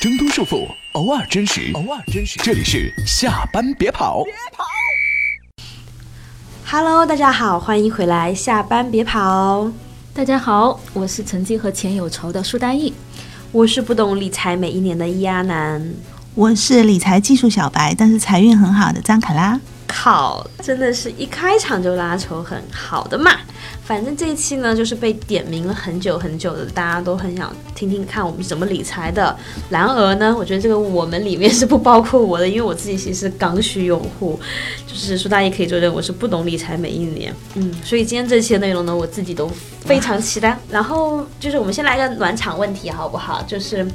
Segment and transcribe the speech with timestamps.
[0.00, 2.38] 挣脱束缚，偶尔真实，偶尔真实。
[2.40, 4.22] 这里是下班别跑。
[6.64, 9.68] Hello，大家好，欢迎回来，下班别跑。
[10.14, 12.94] 大家好，我是曾经和钱有仇的苏丹义。
[13.50, 15.92] 我是不懂理财每一年的易阿南。
[16.36, 19.58] 我是理财技术小白，但是财运很好的张卡拉。
[19.88, 23.32] 靠，真的是一开场就拉仇恨，好的嘛。
[23.88, 29.34] 反正这一期呢，就是被点名了很久很久的，大家都很想听听看我们怎么理财的。
[29.70, 34.38] 然而呢，我觉得这个我们里面是不包括我的，因为我自己其实是刚需用户，
[34.86, 37.34] 就是苏大家也可以作证我是不懂理财每一年。
[37.54, 40.58] 嗯，所以今天这期的内容呢，我自己都非常期待。
[40.70, 43.42] 然后就是我们先来个暖场问题好不好？
[43.44, 43.86] 就是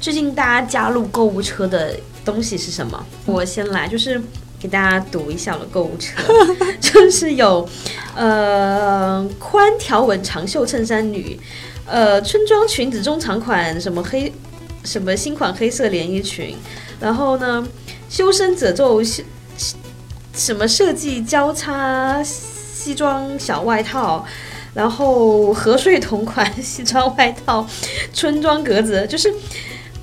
[0.00, 3.04] 最近大家加入购物车的东西是什么？
[3.26, 4.22] 我先来，就是。
[4.62, 6.22] 给大家读一下我的购物车，
[6.80, 7.68] 就是有，
[8.14, 11.36] 呃，宽条纹长袖衬衫女，
[11.84, 14.32] 呃，春装裙子中长款，什么黑，
[14.84, 16.56] 什么新款黑色连衣裙，
[17.00, 17.66] 然后呢，
[18.08, 19.24] 修身褶皱修
[20.32, 24.24] 什么设计交叉西装小外套，
[24.74, 27.66] 然后和睡同款西装外套，
[28.14, 29.34] 春装格子，就是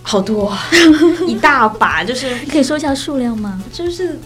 [0.04, 0.54] 好多，
[1.26, 3.64] 一大把，就是可以说一下数量吗？
[3.72, 4.20] 就是。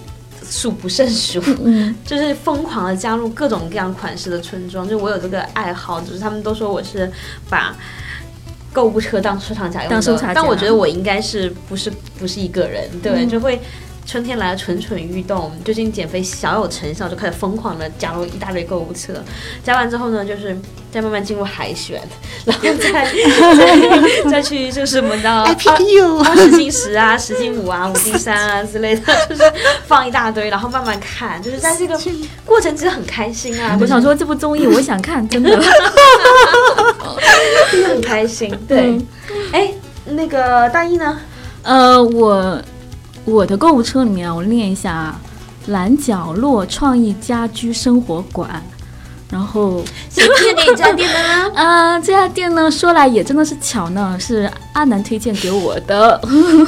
[0.54, 7.12] 数不胜数，嗯， 就是疯狂的加入各种各样款式的春装，就我有这个爱好，就是他们都说我是
[7.50, 7.76] 把
[8.72, 13.28] 购物车当收藏夹用的，当收藏夹但我觉得我应该是不是不是一个人，对，嗯。
[13.28, 13.60] 就会
[14.14, 19.12] 春天来了蠢蠢欲动，最近减肥小有成效，就开始疯狂的加入一大堆购物车，
[19.64, 20.56] 加完之后呢，就是
[20.92, 22.00] 再慢慢进入海选，
[22.46, 23.08] 然后再
[23.56, 29.52] 再再去就是我们知道 I pick you，二十进十啊，十进五啊，五进三啊之类的，就是
[29.88, 32.00] 放一大堆，然后慢慢看，就是在这个
[32.46, 33.76] 过程其实很开心啊。
[33.82, 35.50] 我想说这部综艺我想看，真的。
[37.72, 38.56] 就 是很开心。
[38.68, 39.08] 对嗯，
[39.54, 39.74] 哎、
[40.06, 41.20] 那个大一呢？
[41.64, 42.62] 呃，我
[43.26, 45.22] 我的购物车里面啊，我念一下啊，
[45.68, 48.62] 蓝角落创意家居生活馆，
[49.30, 51.52] 然后谁推荐给你这家店的呢？
[51.56, 56.20] 啊、 这家店呢，说来也真的是巧呢，是阿南推荐给我的，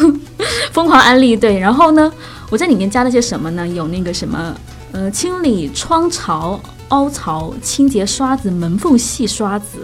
[0.71, 1.35] 疯狂安利。
[1.35, 2.11] 对，然后呢，
[2.49, 3.67] 我在里面加了些什么呢？
[3.67, 4.55] 有那个什么，
[4.93, 6.57] 呃，清理窗槽、
[6.87, 9.79] 凹槽、清洁刷子、门缝细刷子。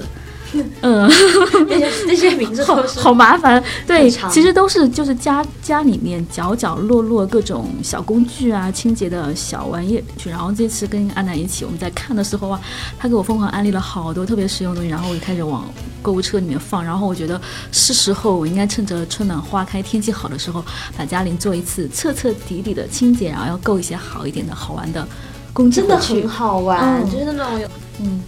[0.82, 1.10] 嗯，
[1.70, 3.64] 那些这些名字好好麻烦。
[3.88, 10.04] 对，其实都是就是家家里面角角落落各种小工具啊，清洁的小玩意。
[10.26, 12.60] 然后这次跟安南一起，我们在看的时候啊，
[13.00, 15.66] 他给我疯狂安利了好多特别实用的东西，然后我就开始往
[16.02, 16.84] 购物车里面放。
[16.84, 17.40] 然后我觉得
[17.72, 20.64] 是时候，我应该趁着春暖花开、天气好的时候，
[20.98, 25.08] 把家里做一次彻彻底底的清洁，然后要购一些好一点的好玩的
[25.54, 27.68] 工具真的很好玩，嗯就是那种有
[28.02, 28.22] 嗯，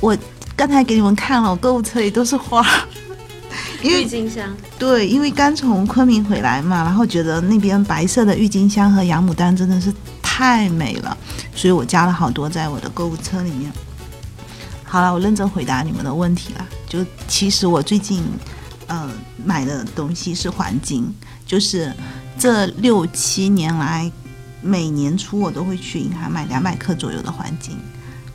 [0.00, 0.16] 我
[0.56, 2.64] 刚才给你们看了，我购物车里都是花，
[3.82, 9.92] 因郁金香，对，因为刚从昆明回来嘛，然后觉得那边白色的郁金香和洋牡丹真的是
[10.22, 11.16] 太美了，
[11.54, 13.72] 所以我加了好多在我的购物车里面。
[14.84, 16.66] 好了，我认真回答你们的问题了。
[16.88, 18.22] 就其实我最近
[18.86, 19.10] 呃
[19.44, 21.12] 买的东西是黄金，
[21.44, 21.92] 就是
[22.38, 24.10] 这六七年来，
[24.62, 27.76] 每年初我都会去银行买两百克左右的黄金。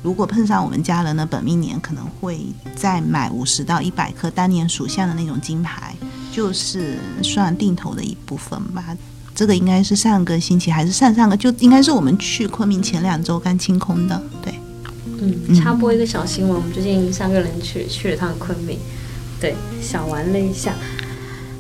[0.02, 2.40] 如果碰上我们家人的本命年，可能会
[2.76, 5.94] 再买五十到一百颗当年属相的那种金牌，
[6.32, 8.96] 就是算定投的一部分吧。
[9.36, 14.22] 这个应该是上个星期还是上上个，就应该是我们去昆明前两周刚清空的。
[14.42, 14.54] 对，
[15.22, 18.78] 嗯，插播一个小新闻，我们最近三个人去去了趟昆明，
[19.40, 20.74] 对，小玩了一下。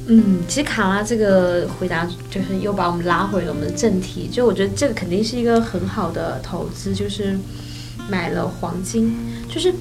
[0.07, 7.38] 嗯，其实卡拉这个回答就是又把我们拉回了我们的正题，就我觉得这个肯定是一个很好的投资，就是
[8.09, 9.15] 买了黄金，
[9.47, 9.73] 就是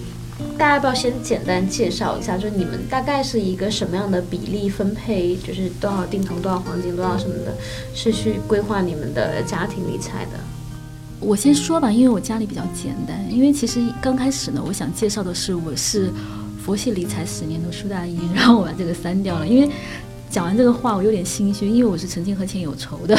[0.57, 7.55] 大家要不要先简单介绍一下，就是你们大概是一个什么样的比例分配，就是多少定投、多少黄金、多少什么的，
[7.95, 10.39] 是去规划你们的家庭理财的？
[11.21, 13.19] 我先说吧，因为我家里比较简单。
[13.29, 16.13] 因为其实刚开始呢，我想介绍的是我是
[16.65, 19.69] 佛系理财十年的苏大一，然后我把这个删掉了，因为
[20.31, 23.17] 讲完这个话我有点心虚，因为我是曾经和钱有仇的。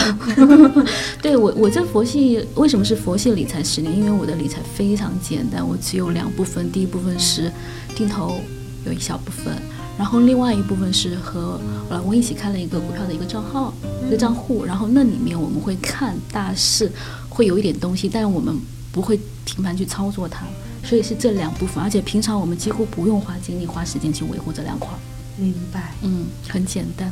[1.21, 3.97] 对我，我这佛系为什么是佛系理财十年？
[3.97, 7.51] 因为我的理财非常简单，我只有两部分，第一部分是
[7.95, 8.39] 定投，
[8.85, 9.53] 有一小部分。
[9.97, 11.59] 然后另外一部分是和
[11.89, 13.73] 我老公一起开了一个股票的一个账号，
[14.07, 16.89] 一个账户，然后那里面我们会看大势，
[17.27, 18.55] 会有一点东西，但是我们
[18.94, 20.45] 不会频繁去操作它，
[20.85, 25.00] 所以是这两部分，而且平常我们几乎不用花精力、花时间去维护这两块儿，
[25.39, 25.94] 明白。
[26.01, 27.12] 嗯，很简单，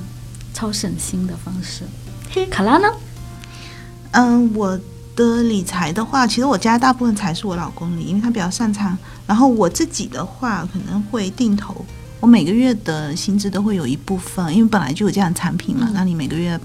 [0.54, 1.84] 超省心的方式。
[2.52, 2.88] 卡拉呢？
[4.12, 4.80] 嗯，我
[5.16, 8.98] 的理财的话，其实我家大部分财是我老公理，因为他比较擅长。
[9.26, 11.86] 然后我自己的话，可能会定投，
[12.20, 16.60] 我每个月的薪资都会有一部分，因为本来就有这样的产品嘛，那你每个月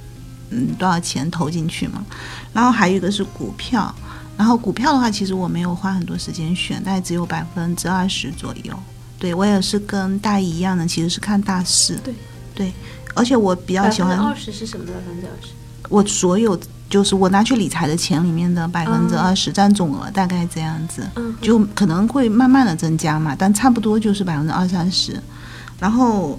[0.51, 2.05] 嗯多少钱投进去嘛。
[2.53, 3.93] 然后还有一个是股票，
[4.37, 8.79] 然后股票的话，其实我没有花很多时间选，大概只有百分之二十左右。
[9.23, 11.95] 对我也是跟大姨一样的，其实是看大势。
[12.03, 12.13] 对
[12.53, 12.73] 对，
[13.15, 15.53] 而且我比较喜欢二十是什么百分之二十？
[15.89, 16.59] 我所有
[16.91, 25.23] 就是我拿去理财的钱里面的百分之二十占总额，大概这样子，嗯就可能会慢慢的增加嘛，但差不多就是百分之二三十。
[25.79, 26.37] 然后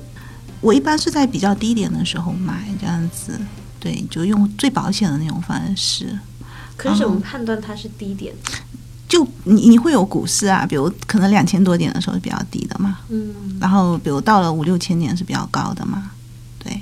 [0.60, 3.40] 我一般是在比较低点的时候买这样子，
[3.80, 6.20] 对，就用最保险的那种方式。
[6.76, 8.36] 可是我们判断它是低点，
[9.14, 16.10] 就你你会有股市啊，比如可能两千多点的时候是比较低的嘛，嗯，然后比如到了五六千点是比较高的嘛，
[16.58, 16.82] 对。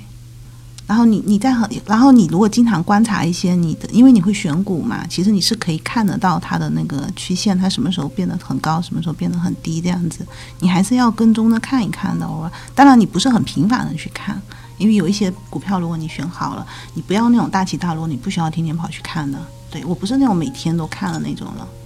[0.86, 10.26] 然后你你在很，然后你如果经常观察一些你的，因为你会选股嘛，其实你是可以看得到它的那个曲线，它什么时候变得很高，什么时候变得很低这样子，
[10.60, 12.24] 你还是要跟踪的看一看的。
[12.24, 14.40] 偶尔，当然你不是很频繁的去看，
[14.78, 19.38] 因为有一些股票如果你选好了，你不要那种大起大落，你不需要天天跑去看的。
[19.70, 21.81] 对我不是那种每天都看的那种了，对。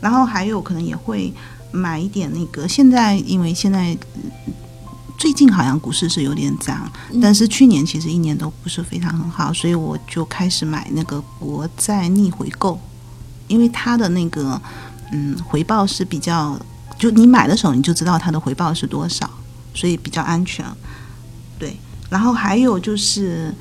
[0.00, 1.32] 然后还有可能也会
[1.72, 3.96] 买一点那个，现在因为现在。
[5.18, 12.78] 最近好像股市是有点涨，但是去年其实一年都不是非常很好，所以我就开始买那个国债逆回购，
[13.48, 14.60] 因为它的那个
[15.12, 16.60] 嗯回报是比较，
[16.98, 19.28] 就你买的时候你就知道它的回报是多少，
[19.74, 20.62] 所以比较安全。
[21.58, 21.74] 对，
[22.10, 23.54] 然后还有就是，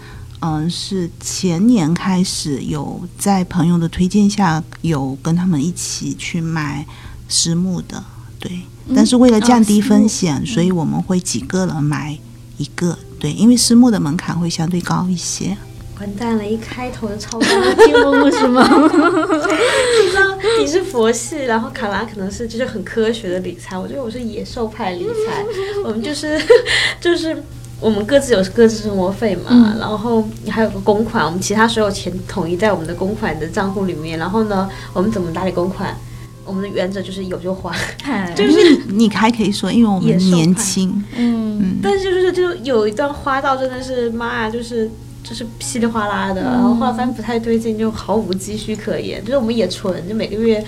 [0.45, 6.85] 嗯，是前年开始有在朋友的推荐下有跟他们一起去买
[7.27, 8.03] 私募的，
[8.39, 8.51] 对。
[8.95, 12.15] 但是为了降低风险，所以我们会几个人买
[12.57, 15.57] 一个，对，因为私募的门槛会相对高一些。
[15.99, 16.45] 完蛋了！
[16.45, 18.61] 一开头就超高的节目是吗？
[18.69, 25.43] 你知道你是佛系，然后卡拉可能是就是很科学的理财，我觉得我是野兽派理财。
[25.83, 26.39] 我们就是
[27.01, 27.41] 就是
[27.85, 34.17] 我们各自有各自生活费嘛，然后还有个公款，我们其他所有钱统一在我们的公款的账户里面。
[34.17, 35.95] 然后呢，我们怎么打理公款？
[36.43, 37.71] 我们的原则就是有就花，
[38.35, 44.89] 就是你还可以说，因为我们年轻，嗯，但是就是就有一段花到真的是妈呀，就是
[45.23, 49.23] 就是稀里哗啦的，然后后来发现不太对劲，就毫无积蓄可言。
[49.23, 50.63] 就是我们也存，就每个月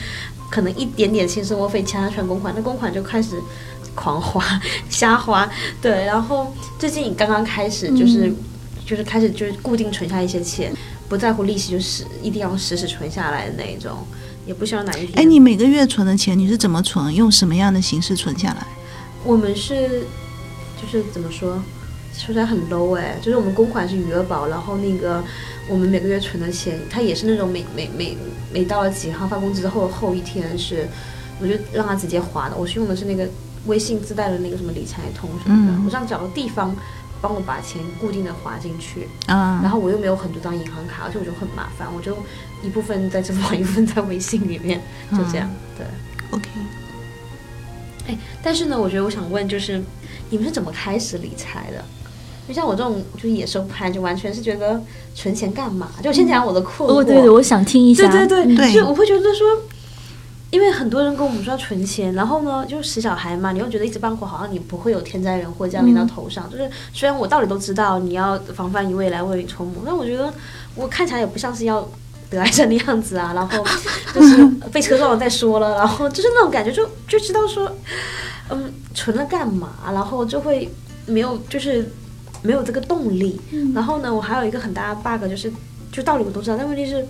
[0.52, 3.36] 可能一点点新生活费其他全公款，那公款就开始
[3.98, 5.50] 狂花 瞎花。
[5.82, 8.32] 对，然后最近刚刚开始就是、
[8.86, 10.72] 就是开始就是固定存下一些钱，
[11.10, 13.98] 不在乎利息，就是一定要实时存下来的那一种。
[14.46, 15.20] 也不希望哪一天。
[15.20, 17.14] 哎，你每个月存的钱你是怎么存？
[17.14, 18.66] 用什么样的形式存下来？
[19.26, 20.06] 我们是，
[20.82, 21.62] 就是怎么说，
[22.14, 25.22] 说起来很 low 哎，就是我们公款是余额宝，然后那个
[25.68, 28.18] 我们每个月存的钱，它也是那种每每每
[28.54, 30.88] 每到了几号发工资之后后一天是，
[31.42, 32.56] 我就让它直接划的。
[32.56, 33.28] 我是用的是那个
[33.68, 36.76] 微信自带的那个什么理财通什么的，嗯我这样找个地方。
[37.20, 42.16] 帮我把钱固定的划进去，啊，然后我又没有很多张银行卡，而且我就很麻烦，我就
[42.64, 44.80] 一部分在支付宝，一部分在微信里面，
[45.10, 45.50] 就这样。
[45.76, 45.84] 对
[46.30, 46.48] ，OK，
[48.08, 49.84] 哎，但是呢，我觉得我想问，就是
[50.30, 51.84] 你们是怎么开始理财的？
[52.48, 54.80] 就像我这种就是野兽派，就完全是觉得
[55.16, 55.90] 存钱干嘛？
[56.04, 57.00] 就先讲我的困惑。
[57.00, 58.08] 哦，对对，我想听一下。
[58.12, 59.48] 对对对，对就我会觉得说，
[60.52, 66.50] 因为很多人跟我们说要存钱，然后呢，就是死小孩嘛，你又觉得一直帮活，好像你不会有天灾人祸降临到头上。
[66.50, 70.34] 就是虽然我道理都知道，你要防范于未来，未雨绸缪，但我觉得
[70.76, 71.88] 我看起来也不像是要。
[72.30, 73.66] 得癌症的样子啊，然后
[74.14, 77.72] 就 是被车撞了再说了，然后就是那种感觉就，就知道说，
[78.50, 80.70] 嗯，存了干嘛，然后就会
[81.06, 81.90] 没有，就是
[82.42, 83.40] 没有这个动力。
[83.74, 85.50] 然后呢，我还有一个很大的 bug 就是，
[85.90, 87.08] 就道理我都知道，但问题是，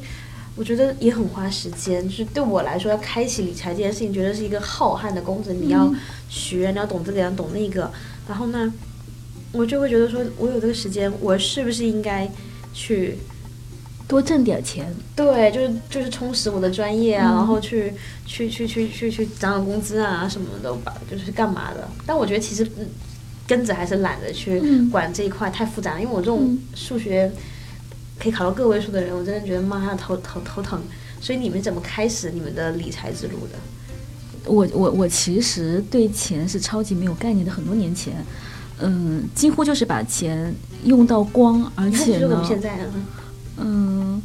[0.58, 2.04] 我觉得也很花时间。
[2.10, 5.90] 就是对我来说，要开启理财这件事情，觉得是一个浩瀚的工程，你要
[6.28, 7.90] 学，你要懂这个，要懂那个。
[8.28, 8.74] 然后呢，
[9.54, 12.30] 我就会觉得说，我有这个时间，我是不是应该
[12.74, 13.18] 去？
[14.10, 14.88] 多挣点钱，
[15.18, 17.94] 对，就是就是充实我的专业啊，然后去
[18.26, 21.86] 去去去去去涨涨工资啊，什么的，吧，就是干嘛的？
[22.06, 22.88] 但我觉得其实嗯，
[23.46, 26.02] 根子还是懒得去管这一块，太复杂了。
[26.02, 27.30] 因为我这种数学
[28.28, 30.82] 可以考到个位数的人，我真的觉得妈呀头头头疼。
[31.22, 33.58] 所以你们怎么开始你们的理财之路的？
[34.46, 38.14] 我我我其实对钱是超级没有概念的，很多年前，
[38.80, 40.54] 嗯，几乎就是把钱
[40.84, 42.46] 用到光，而且呢
[43.58, 44.22] 嗯，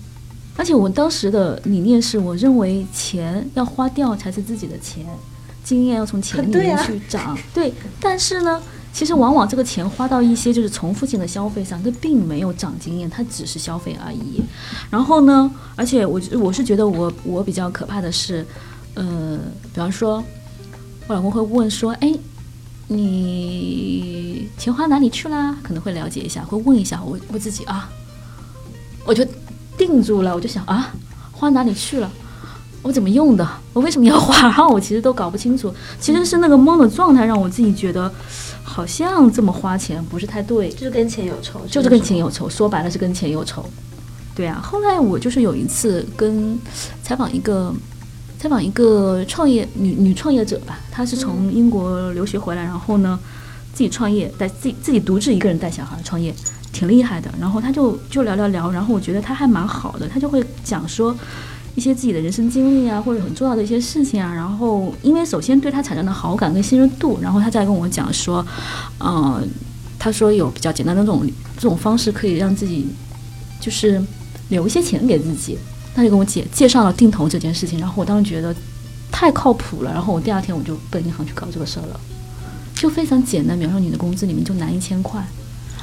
[0.56, 5.06] 而且我当时的理念是，我认为钱要花掉才是自己的钱，
[5.64, 7.38] 经验要从钱 里面对啊去涨。
[7.54, 8.60] 对，但是呢，
[8.92, 14.42] 其实往往这个钱花到一些就是重复性的消费上，它并没有长经验，它只是消费而已。
[14.90, 18.46] 然后呢，而且我我是觉得我我比较可怕的是，
[18.94, 19.38] 呃，
[19.72, 20.22] 比方说，
[21.08, 22.12] 我老公会问说，哎。
[22.88, 25.56] 你钱花哪里去啦？
[25.62, 27.88] 可能会了解一下，会问一下我我自己啊，
[29.06, 29.24] 我就
[29.78, 30.92] 定住了，我就想啊，
[31.30, 32.10] 花哪里去了？
[32.82, 33.48] 我怎么用的？
[33.72, 34.42] 我为什么要花？
[34.42, 38.12] 然后我其实都搞不清楚，其实是那个懵的状态让我自己觉得
[38.62, 43.64] 好像这么花钱不是太对，就是跟钱有仇，就是跟钱有仇，说白了是跟钱有仇。
[44.34, 46.58] 对啊，后来我就是有一次跟
[47.02, 47.72] 采访一个
[48.38, 53.18] 采访一个创业女女创业者吧，她是从英国留学回来，然后呢
[53.72, 56.34] 自己创业，带自己自己独自一个人带小孩创业，
[56.72, 57.30] 挺厉害的。
[57.38, 61.14] 然后她就就聊聊聊，然后我觉得她还蛮好的，她就会讲说
[61.74, 64.32] 一些自己的人生经历啊，或者很重要的一些事情啊。
[64.32, 68.44] 然后因为首先对他产生了好感跟信任度，然后他再跟我讲说，
[69.00, 69.48] 嗯、
[69.98, 71.26] 他说有比较简单的这种
[71.56, 72.86] 这种方式可以让自己
[73.60, 74.02] 就是
[74.48, 75.58] 留一些钱给自己。
[75.94, 78.54] 他就跟我介介绍了定投这件事情，然后我当时觉得
[79.10, 82.00] 太靠谱了，然后我第二天我就奔银行去搞这个事儿了，
[82.74, 85.22] 就非常简单，比方说你的工资里面就拿一千块，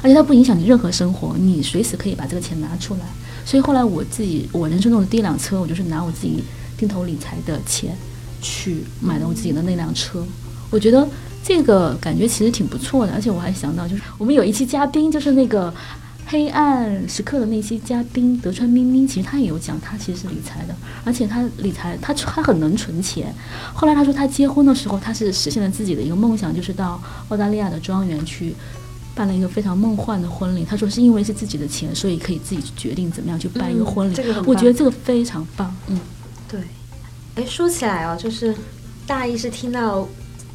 [0.02, 3.00] 而且它不影响你任何生活，你随时可以把这个钱拿出来。
[3.44, 6.42] 所以后来我自己，我人生中的第一辆车，我就是拿我自己
[6.76, 7.96] 定投理财的钱
[8.40, 10.24] 去买的我自己的那辆车。
[10.70, 11.06] 我觉得
[11.42, 15.72] 这个感觉其实挺不错的，而且我还想到，就是我们有一期嘉宾，就是那个
[16.26, 23.34] 黑暗时刻的那期嘉宾德川咪咪，其实他也有讲，他其实是理财的，而且他理财，他他很能存钱。
[23.74, 28.54] 后来他说他结婚的时候，他是实现了自己的一个梦想，就是到澳大利亚的庄园去。
[29.14, 34.14] 办了一个非常梦幻的婚礼，他说是因为是自己的钱，所以可以自己决定怎么样去办一个婚礼。
[34.14, 35.98] 嗯这个我觉得这个非常棒，嗯，
[36.48, 36.60] 对，
[37.34, 38.54] 哎，说起来哦，就是
[39.06, 40.06] 大一是听到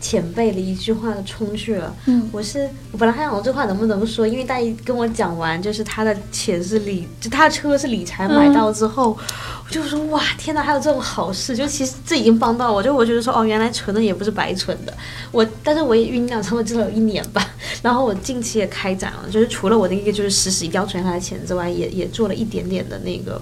[0.06, 1.92] 前辈的一句话就冲去了。
[2.06, 9.18] 嗯我是我本来还想我这话能不能说，因为大姨跟我讲完，就是他的钱是理，就他的车是理财买到之后，
[9.66, 11.58] 我就说哇天哪，还有这种好事！
[11.58, 14.94] 就其实这已经帮到我，就我觉得说哦，原来存的也不是白存的。
[15.32, 17.44] 我但是我也酝酿差不多至少有一年吧。
[17.82, 23.42] 然后我近期也开展了，就是除了我的一个就是实时一定要存下来的钱之外，也也做了一点点的那个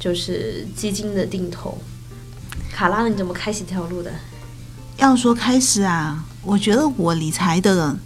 [0.00, 1.76] 就是基金的定投。
[2.72, 4.10] 卡拉，你怎么开启这条路的？
[4.98, 7.96] 要说开始啊，我觉得我理财的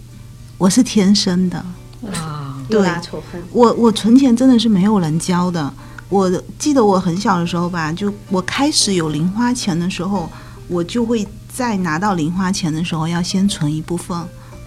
[0.59, 1.65] 我是天生的，
[2.01, 3.41] 哇，对拉仇恨。
[3.51, 5.73] 我我存钱真的是没有人教的。
[6.09, 10.29] 我记得我很小的时候吧，就我开始有零花钱的时候，
[10.67, 14.15] 我就会在拿到零花钱的时候要先存一部分。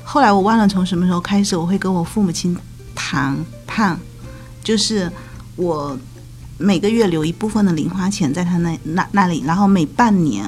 [0.03, 2.57] 后来我忘了从什么时候开始，我会跟我父母亲
[2.97, 3.37] 谈
[3.69, 3.97] 判，
[4.65, 5.11] 就是
[5.55, 5.97] 我
[6.59, 10.45] 每个月留一部分的零花钱在他那那那里，然后每半年，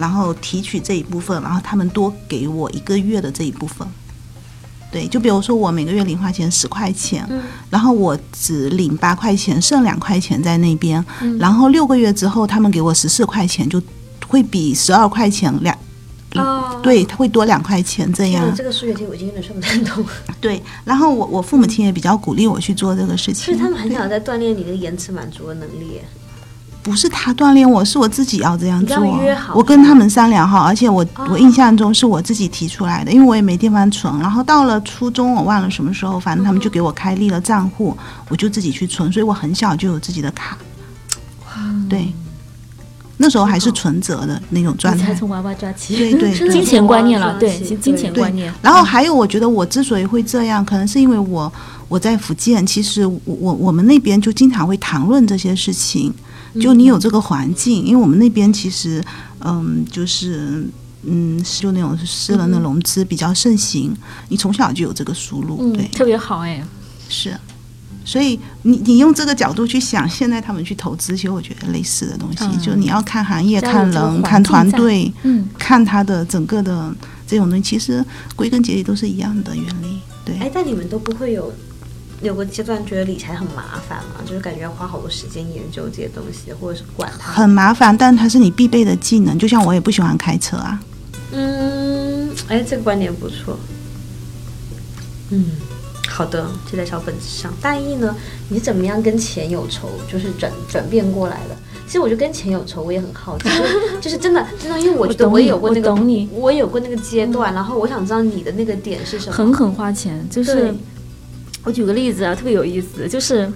[0.00, 3.86] 然后提取这一部分，然后他们多给我一个月的这一部分。
[4.90, 13.80] 对，就比如说我每个月零花钱十块钱，嗯然后我只领八块钱，剩两块钱在那边，嗯然后六个月之后他们给我十四块钱，就
[14.26, 15.76] 会比十二块钱两，
[16.34, 18.52] 哦，对，他会多两块钱这样，。
[18.56, 20.04] 这个数学题我已经有点算不太懂。
[20.40, 26.00] 对，然后我我父母亲也比较鼓励我去做这个事情，所以他们很想在锻炼你的延迟满足的能力。
[26.82, 28.96] 不是他锻炼我，是我自己要这样做。
[29.54, 34.18] 我跟他们商量好，而且我、哦我印象中是我自己提出来的，因为我也没地方存。
[34.18, 37.96] 然后到了初中，我忘了什么时候，反正他们就给我开立了账户，
[38.28, 39.12] 我就自己去存。
[39.12, 40.56] 所以我很小就有自己的卡。
[41.88, 42.12] 对，
[43.18, 45.08] 那时候还是存折的那种状态。
[45.08, 48.52] 才从娃娃抓起，对对对 金钱观念了，对，金钱观念。
[48.62, 51.52] 然后还有，我觉得我之所以会这样，可能是因为我
[51.88, 56.14] 我在福建，其实我我我们那边就经常会谈论这些事情。
[56.60, 59.04] 就你有这个环境，因为我们那边其实，
[59.40, 60.66] 嗯，就是
[61.04, 63.94] 嗯，是就那种私人的融资比较盛行，
[64.28, 66.62] 你从小就有这个输入，对，，嗯特别好哎，
[67.08, 67.36] 是。
[68.02, 76.92] 所以你你用这个角度去想，现在他们去投资，其实我觉得类似的东西，嗯就你要看行业、看人、看团队，嗯，看他的整个的
[77.26, 78.04] 这种东西，其实
[78.34, 80.00] 归根结底都是一样的原理。
[80.24, 81.52] 对，哎，但你们都不会有
[82.22, 84.20] 有个阶段觉得理财很麻烦嘛？
[84.26, 87.32] 就是感觉要花好多时间研究这些东西，或者是管它。
[87.32, 89.38] 很麻烦，但它是你必备的技能。
[89.38, 90.80] 就像我也不喜欢开车啊，
[91.32, 93.58] 嗯，哎，这个观点不错。
[95.30, 95.46] 嗯，
[96.08, 97.52] 好的，记在小本子上。
[97.60, 98.14] 大意呢，
[98.48, 101.56] 你怎么样跟钱有仇，就是转转变过来的？
[101.86, 103.48] 其实我觉得跟钱有仇，我也很好奇，
[104.00, 109.32] 就是真的真的，因为我觉得 我有过那个，我懂你我也有过那个阶段，然后我想知道你的那个点是什么。
[109.32, 110.74] 狠狠花钱，就是对
[111.64, 113.50] 我举个例子啊，特别有意思，就是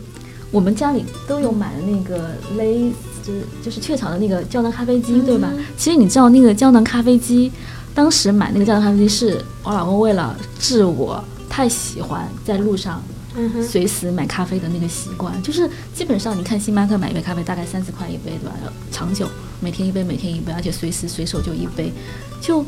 [0.50, 2.92] 我们家里都有买的那个蕾，
[3.22, 5.52] 就是就是雀巢的那个胶囊咖啡机，对吧？
[5.76, 7.50] 其实你知道那个胶囊咖啡机，
[7.94, 13.02] 当时买那个胶囊咖啡机是我老公为了治我太喜欢在路上
[13.62, 18.54] 随时买咖啡的那个习惯，就是基本上你看星巴克买一杯咖啡大概三十块一杯，对吧？
[18.92, 19.28] 长久
[19.60, 21.92] 每天一杯，每天一杯，而且随时随手就一杯，
[22.40, 22.64] 就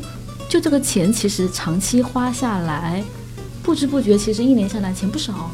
[0.49, 3.03] 就这个钱其实长期花下来，
[3.67, 5.51] 不知不觉其实一年下来钱不少，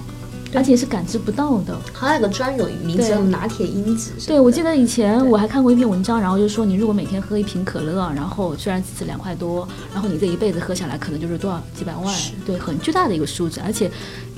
[0.53, 1.75] 而且是感知不到的。
[1.91, 4.11] 还有个专有名词叫拿铁因子。
[4.27, 12.15] 对，我记得以前我还看过一篇文章，然后就说你如果每天喝一瓶可乐，然后虽然只是两块多，然后你这一辈子喝下来可能就是多少几百万，
[12.45, 13.59] 对，很巨大的一个数字。
[13.65, 13.89] 而且，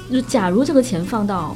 [0.10, 1.53] 就假如这个钱放到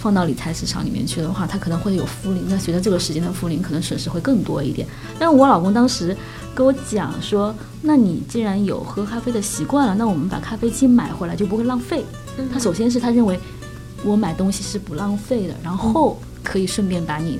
[0.00, 2.40] 放到理财市场里面去的话，它可能会有复利。
[2.48, 4.88] 那随着这个时间的复利，可能损失会更多一点。
[5.18, 6.16] 但是我老公当时
[6.54, 12.02] 跟我讲说，那你既然有喝咖啡的习惯了，那我们把咖啡机买回来就不会浪费。
[12.50, 13.38] 他首先是他认为
[14.02, 17.38] 我买东西是不浪费的，然后可以顺便把你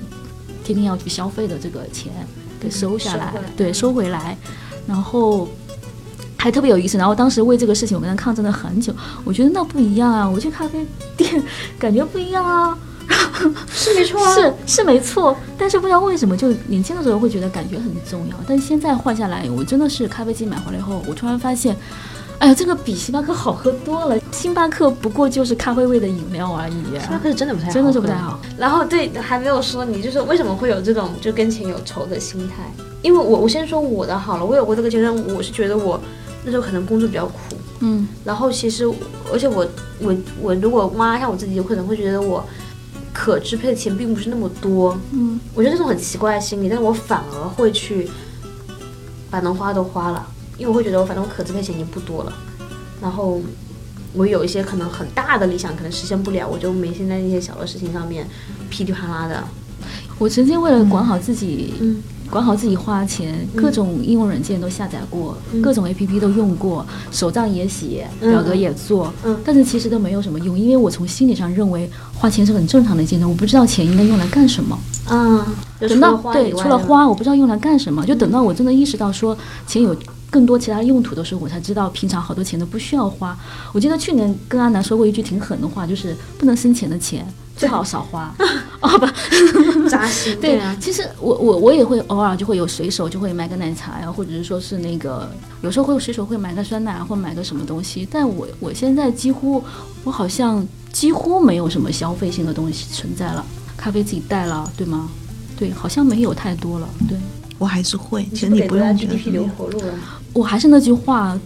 [0.63, 2.13] 天天要去消费的这个钱
[2.61, 4.37] 给收下来对，收回来，
[4.87, 5.49] 然后。
[6.41, 8.91] 还特别有意思，然后当时为这个事情我跟他抗争了很久。
[9.25, 11.43] 我觉得那不一样啊，我去咖啡店
[11.79, 12.79] 感觉不一样啊，
[13.71, 14.35] 是没错啊。
[14.35, 21.77] 是是没错，但是不知道为什么，就年轻的时候会觉得感觉很重要，但现在换下来，我真的是咖啡机买回来以后，我突然发现，
[22.39, 24.19] 哎呀，这个比星巴克好喝多了。
[24.33, 28.41] 星巴克不过就是咖啡味的饮料而已、星巴克是真的不太好，真的是不太好。
[28.57, 32.73] 然后对，还没有说你就是为什么会有这种就跟钱有仇的心态？
[33.03, 36.01] 因为我我先说我的好了，我有过这个阶段，我是觉得我
[36.51, 38.09] 那时候可能工作比较苦，嗯。
[38.25, 38.85] 然后其实
[39.33, 39.65] 而且我
[40.01, 42.45] 我我如果挖一下我自己，有可能会觉得我
[43.13, 48.09] 可支配的钱并不是那么多，嗯，我觉得这种很奇怪的心理，但是我反而会去
[49.31, 50.27] 把能花都花了，
[50.59, 52.33] 因为我会觉得我反正我可支配钱已经不多了，
[53.01, 53.41] 然后
[54.13, 58.27] 我有一些可能很大的理想可能实现不了，我就没现在那些小的事情上面
[58.69, 59.45] 噼里啪啦的，
[60.19, 74.79] 我曾经为了管好自己，嗯管好自己花钱，各种应用软件都下载过，各种 APP 都用过，手账也写，嗯表格也做，嗯但是其实都没有什么用，因为我从心理上认为花钱是很正常的一件事，我不知道钱应该用来干什么。
[75.09, 75.45] 啊，
[75.81, 78.07] 就除等到对除了花，我不知道用来干什么。
[78.07, 79.97] 就等到我真的意识到说钱有
[80.31, 83.37] 更多其他用途的时候，我才知道平常好多钱都不需要花。
[83.73, 88.33] 我记得去年跟阿南说过一句挺狠的话，就是不能生钱的钱最好少花。
[88.81, 89.07] 哦不，
[89.91, 95.31] 扎心，对啊，其实我我我也会偶尔就会有随手就会买个奶茶呀，或者是说是那个
[95.63, 98.09] 有时候会随手会买个酸奶啊或买个什么东西。
[98.11, 99.63] 但我我现在几乎
[100.05, 103.45] 我好像几乎没有什么消费性的东西存在了，
[103.77, 105.11] 咖啡自己带了，对吗？
[105.59, 106.89] 对，好像没有太多了。
[107.07, 107.19] 对
[107.59, 109.93] 我还是会，其实你不用觉得 GDP 怎么样留活路了？
[110.33, 111.39] 我还是那句话。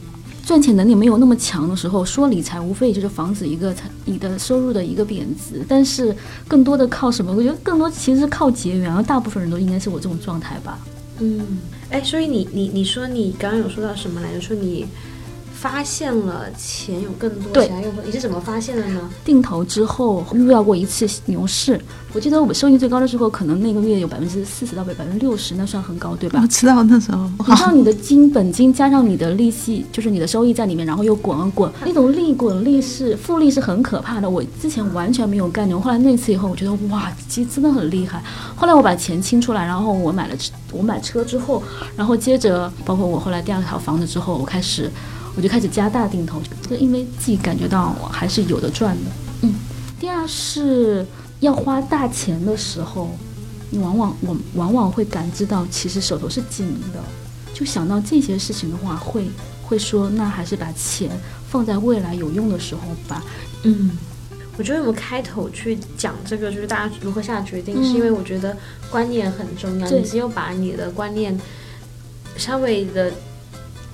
[0.46, 6.14] 赚钱能力没有那么强的时候，说理财无非也就是防止一个你的收入的一个贬值，但是
[6.46, 7.32] 更多的靠什么？
[7.32, 10.78] 我觉得更多其实是靠结缘，而大部分人都应该是我这种状态吧。
[11.18, 11.40] 嗯，
[11.88, 14.40] 哎，所以你你你说你刚刚有说到什么来着？
[14.42, 14.84] 说你
[15.64, 19.00] 发现了钱有更多对其他用途，你是怎么发现的呢？
[19.24, 21.80] 定投之后遇到过一次牛市，
[22.12, 26.46] 我记得我收益最高的时候，可能那个月有百分之四十到百分之六十，那算很高，对吧我？
[26.48, 34.28] 知道那时候，你知道你的金本金加上你的利息，就是你的收益在里面，然后又滚啊滚，那种利滚利是复利是很可怕的。
[34.28, 38.22] 我之前完全没有概念，后来那次以后，我觉得哇，其实真的很厉害。
[38.54, 41.62] 后来我把钱清出来，然后我买了车我买车之后，
[41.96, 44.90] 然后接着包括我后来第二套房子之后，我开始
[45.36, 49.10] 我就开始加大定投，就因为自己感觉到我还是有的赚的。
[49.42, 49.54] 嗯，
[49.98, 51.04] 第二是
[51.40, 53.10] 要花大钱的时候，
[53.70, 57.00] 你往往我往往会感知到其实手头是紧的。
[57.52, 59.24] 就想到这些事情的话，会
[59.62, 61.08] 会说，那还是把钱
[61.48, 63.22] 放在未来有用的时候吧。
[63.62, 63.92] 嗯，
[64.56, 68.56] 我觉得我们开头去讲这个，就是大家如何下决定，嗯是因为我觉得
[68.90, 69.88] 观念很重要。
[69.88, 71.38] 你只有把你的观念
[72.36, 73.12] 稍微的，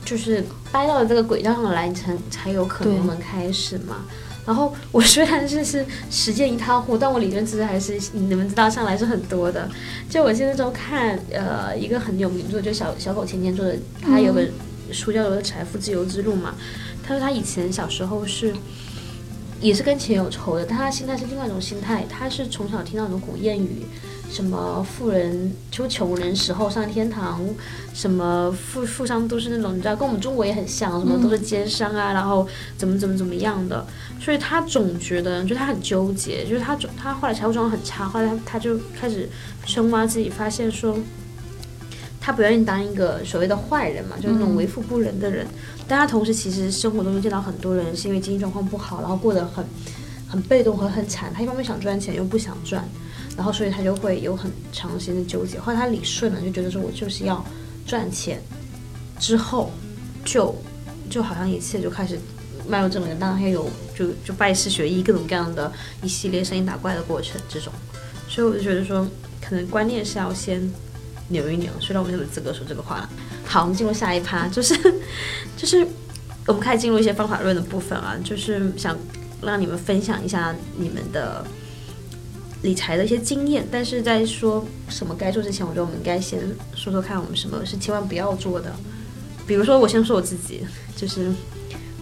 [0.04, 4.04] 就是掰到了这个轨道上来，你才才有可能能开始嘛。
[4.46, 9.68] 然后我虽然是是实践一塌糊涂，但我理论知识还是你们知道上来是很多的。
[10.08, 14.50] 就我现在都看呃一个很有名作，就小小狗钱钱做的，他有本
[14.90, 16.54] 书叫做《财富自由之路》嘛。
[17.02, 18.52] 他说他以前小时候是
[19.60, 22.06] 也是跟钱有仇的，但他心态是另外一种心态。
[22.08, 23.84] 他是从小听到那种古谚语，
[24.30, 27.40] 什么富人就穷人死后上天堂，
[27.92, 32.46] 什么富富商都是那种你知道，跟我们中国也很像，什么都是奸商啊，然后
[32.78, 33.84] 怎么怎么怎么样的。
[34.20, 39.28] 所以他总觉得，就他很纠结，就是他总他后来财务状况很差，后来他他就开始
[39.66, 40.96] 深挖自己，发现说。
[42.22, 45.46] 他不愿意当一个所谓的坏人嘛，就是那种为富不仁的人。
[45.88, 49.64] 但他同时其实生活中见到很多人是因为经济状况不好，然后过得很
[50.28, 51.32] 很被动和很惨。
[51.34, 52.86] 他一方面想赚钱又不想赚，
[53.40, 55.59] 然后所以他就会有很长时间的纠结。
[55.59, 57.42] 后来他理顺了，就觉得说我就是要
[57.87, 58.38] 赚钱，
[59.18, 59.72] 之后
[60.26, 60.55] 就
[61.09, 62.18] 就好像一切就开始
[62.68, 63.16] 迈入正轨。
[63.18, 65.72] 当然还有就就拜师学艺，各种各样的
[66.03, 67.72] 一系列声音打怪的过程这种。
[68.29, 69.09] 所以我就觉得说，
[69.40, 70.70] 可能观念是要先
[71.29, 71.72] 扭一扭。
[71.81, 73.09] 虽然我没有资格说这个话了。
[73.46, 74.76] 好，我们进入下一趴，就是
[75.57, 75.87] 就是
[76.46, 78.94] 我们开始进入一些方法论的部分啊，就是想
[79.40, 81.42] 让你们分享一下你们的
[82.62, 83.66] 理财的一些经验。
[83.70, 86.40] 但是在说什么该做之前，我觉得我们应该先
[86.75, 88.75] 说说看，我们什么是千万不要做的。
[89.46, 90.61] 比如说，我先说我自己，
[90.94, 91.27] 就是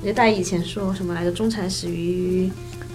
[0.01, 2.51] 我觉得大家以前说什么来着，中产死于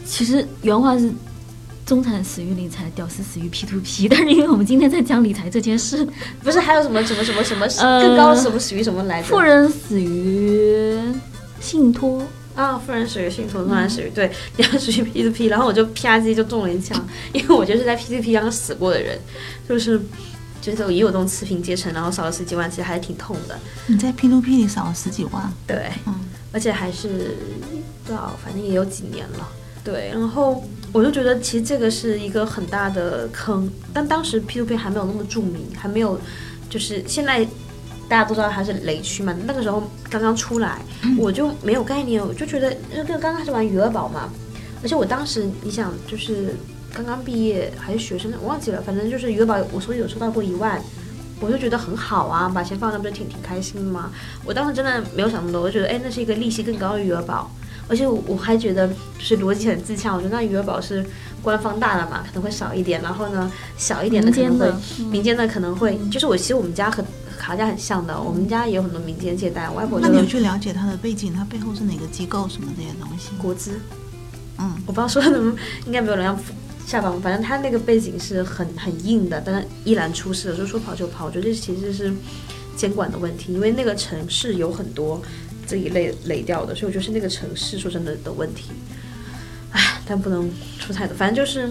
[0.06, 1.12] 其实原话是
[1.86, 6.08] “中产死于理财，屌丝死于 P to P”， 但是因为我们今天在讲理财这件事，
[6.44, 9.28] 不是还有什么什么什么什么呃更高的什么死于什么来着？
[9.30, 11.00] 富人死于
[11.60, 12.22] 信托。
[12.56, 19.18] 啊，富人属于信托，富人属于对， 你要属于 P to P，然后我就啪叽就中了一枪， 因为我就是在 P to P 上死过的人，
[19.68, 20.00] 就是
[20.62, 23.58] 就是以我这种次贫阶层，然后少了十几万，其实还是挺痛的。
[23.88, 26.14] 你在 P to P 里少了十几万，对，嗯，
[26.52, 27.36] 而且还是
[28.06, 29.48] 多少，反正也有几年了。
[29.84, 30.64] 对，然后
[30.94, 36.18] 我就觉得其实这个是一个很大的坑，但当时 P to P 还没有那么著名，还没有
[36.70, 37.46] 就是现在
[38.14, 40.80] 大家都知道它是雷区嘛，那个时候刚刚出来，
[41.18, 44.30] 我就没有概念，我就觉得那个刚开始玩余额宝嘛，
[44.84, 46.54] 而且我当时你想就是
[46.94, 50.80] 刚刚毕业还是学生，我忘记了，反正就是余额宝我手里有收到过一万。
[51.40, 54.12] 我就觉得很好啊，把钱放那不是挺挺开心的吗？
[54.46, 57.50] 我当时真的没有想那么多，我就觉得哎，那是一个利息更高的余额宝，
[57.88, 61.04] 而且我我还觉得就是逻辑很自洽，我觉得那余额宝是
[61.42, 67.04] 官方大的嘛，可能会少一点，然后呢小一点的可能会民间的嗯民间的可能会，就是我其实我们家和
[67.44, 73.32] 卡家很像的，我们家也有很多民间借贷，我外婆就那你有去了解他的背景，他背后是哪个机构什么这些东西？
[73.38, 73.82] 国资，
[74.58, 75.54] 嗯，我不知道说的能
[75.86, 76.40] 应该没有人要
[76.88, 81.26] 下榜，反正他那个背景是很很硬的，但是依然出事了，就说跑就跑。
[81.26, 82.14] 我觉得这其实是
[82.78, 85.22] 监管的问题，因为那个城市有很多
[85.68, 88.72] 这一类累掉的，所以我觉得是那个城市说真的的问题。
[89.72, 91.70] 唉，但不能出太多，反正就是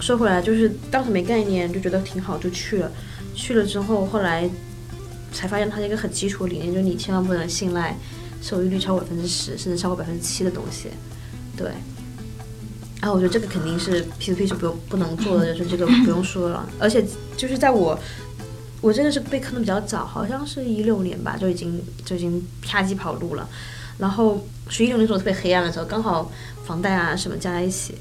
[0.00, 2.90] 说回来，就是当时没概念，就觉得挺好，就去了。
[3.36, 4.50] 去了之后，后来
[5.36, 7.96] 才发现它是一个很基础的理念，就是你千万不能信赖
[8.40, 10.88] 收益率超过百分之十，甚至超过百分之七的东西。
[11.56, 11.70] 对。
[13.02, 16.66] 然后，我觉得这个肯定是 P to P 是不用不能做的，就是这个不用说了。
[16.78, 17.04] 而且
[17.36, 17.96] 就是在我，
[18.80, 23.46] 我真的是被坑的比较早，好像是一六年吧，就已经就已经啪叽跑路了。
[23.98, 26.32] 然后是一六年时候特别黑暗的时候，刚好
[26.64, 27.94] 房贷啊什么加在一起。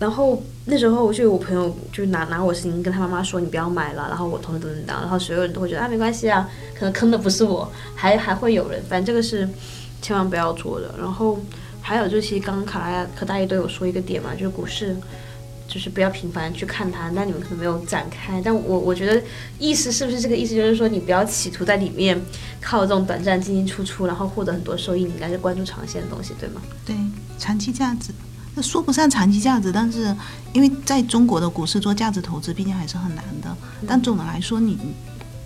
[0.00, 9.46] 然后那时候我就有我朋友就拿拿我事情跟他妈妈说你不要买了，然后我同事等等等，然后所有人都会觉得啊没关系啊，可能坑的不是我，还还会有人，反正这个是
[10.00, 10.94] 千万不要做的。
[10.98, 11.38] 然后
[11.82, 14.96] 还有就是，其实刚刚卡拉和大爷都有说一个点嘛，就是股市，
[15.68, 17.12] 就是不要频繁去看它。
[17.14, 19.22] 但你们可能没有展开，但我我觉得
[19.58, 20.54] 意思是不是这个意思？
[20.54, 22.18] 就是说你不要企图在里面
[22.58, 26.62] 靠这种短暂进进出出，然后获得很多收益，你应该是关注长线的东西，对吗？
[26.86, 26.96] 对，
[27.38, 28.12] 长期价值。
[28.54, 30.14] 那说不上长期价值，但是
[30.52, 33.56] 因为在中国的股市做价值投资，毕竟还是很难的。
[33.86, 34.78] 但总的来说，你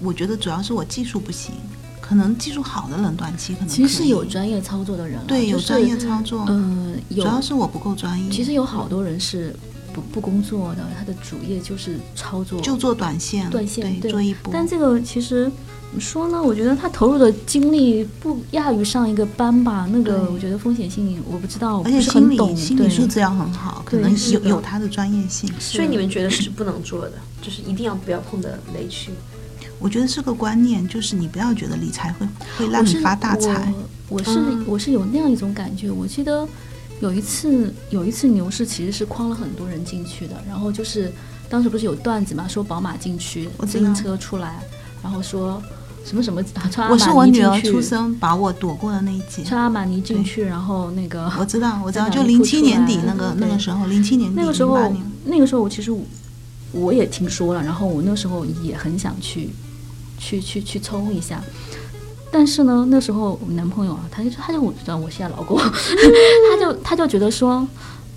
[0.01, 1.55] 我觉得主要是我技术不行，
[2.01, 8.31] 可能技术好的人短期可能其实是有专业操作的人啊，对有专业操作，嗯，主要是我不够专业。
[8.31, 9.55] 其实有好多人是
[9.93, 14.53] 不不工作的，他的主业就是操作就做短线，短线对，对做一波。
[14.53, 16.43] 但这个其实怎么说呢？
[16.43, 19.89] 我觉得他投入的精力不亚于上一个班吧。
[19.93, 22.57] 那个我觉得风险性我不知道，而且不是心理很懂。
[22.57, 25.49] 心理素质要很好，可能有是有有他的专业性。
[25.61, 29.13] 所以你们觉得是不能做的，就是一定要不要碰的雷区。
[29.79, 32.27] 我觉得是个观念，就是你不要觉得理财会
[32.57, 33.73] 会让你发大财。
[34.09, 35.91] 我我是、嗯我是有那样一种感觉。
[35.91, 36.47] 我记得
[37.01, 41.13] 有一次有一次牛市其实是框了很多人进去的，然后就是
[41.51, 44.63] 当时不是有段子嘛，说宝马进去，自行车出来，
[45.03, 45.63] 然后说
[46.05, 49.43] 什么什么穿我是我女儿出生把我躲过的那一劫。
[49.43, 54.93] 穿阿玛尼进去，然后那个 我知道，我知道，就零七年底那个那个时候，零七年底那个时候，
[55.25, 56.03] 那个时候我其实我
[56.73, 59.49] 我也听说了，然后我那时候也很想去
[60.19, 61.43] 去去去冲一下，
[62.31, 67.67] 但是呢，那时候我男朋友啊，他就他就我知道我现在老公， 他就他就觉得说，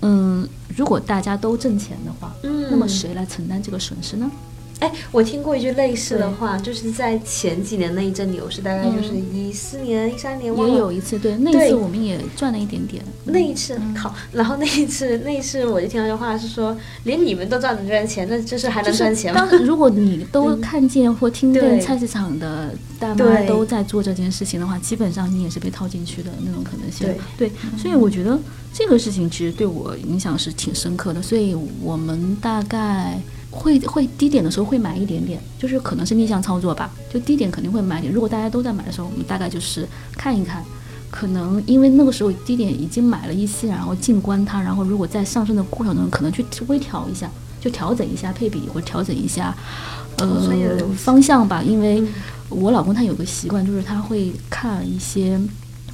[0.02, 0.46] 嗯，
[0.76, 2.66] 如果大家都挣钱的话，嗯。
[2.70, 4.30] 那么谁来承担这个损失呢？
[4.80, 13.02] 哎，我听过一句类似的话，就是在前几年那一阵牛市，大概就是一四年、一三年，也有一次，对，那一次我们也赚了一点点。
[13.24, 19.46] 那一次好，然后那一次 那一次我就听到一句话是说，连你们都赚得赚钱，那就是还能赚钱吗？
[19.50, 21.80] 当如果你都 看见或听见对。
[21.80, 27.08] 菜市场的大妈都在做这件事情的话，基本上你也是被套进去的那种可能性。
[27.36, 27.50] 对。
[27.76, 28.38] 所以我觉得
[28.72, 31.20] 这个事情其实对我影响是挺深刻的。
[31.20, 33.18] 所以我们大概
[33.50, 38.12] 会会低点的时候会买一点点，就是可能是逆向操作吧，就低点肯定会买点。
[38.12, 40.64] 如果大家都在买的时候，我们大概就是看一看。
[41.10, 49.56] 可能因为那个时候低点已经买了一些，然后静观它，然后如果在上升的过程中，可能去微调一下，就调整一下配比或者调整一下
[50.18, 52.08] 呃方向吧，因为嗯
[52.50, 55.40] 我老公他有个习惯，就是他会看一些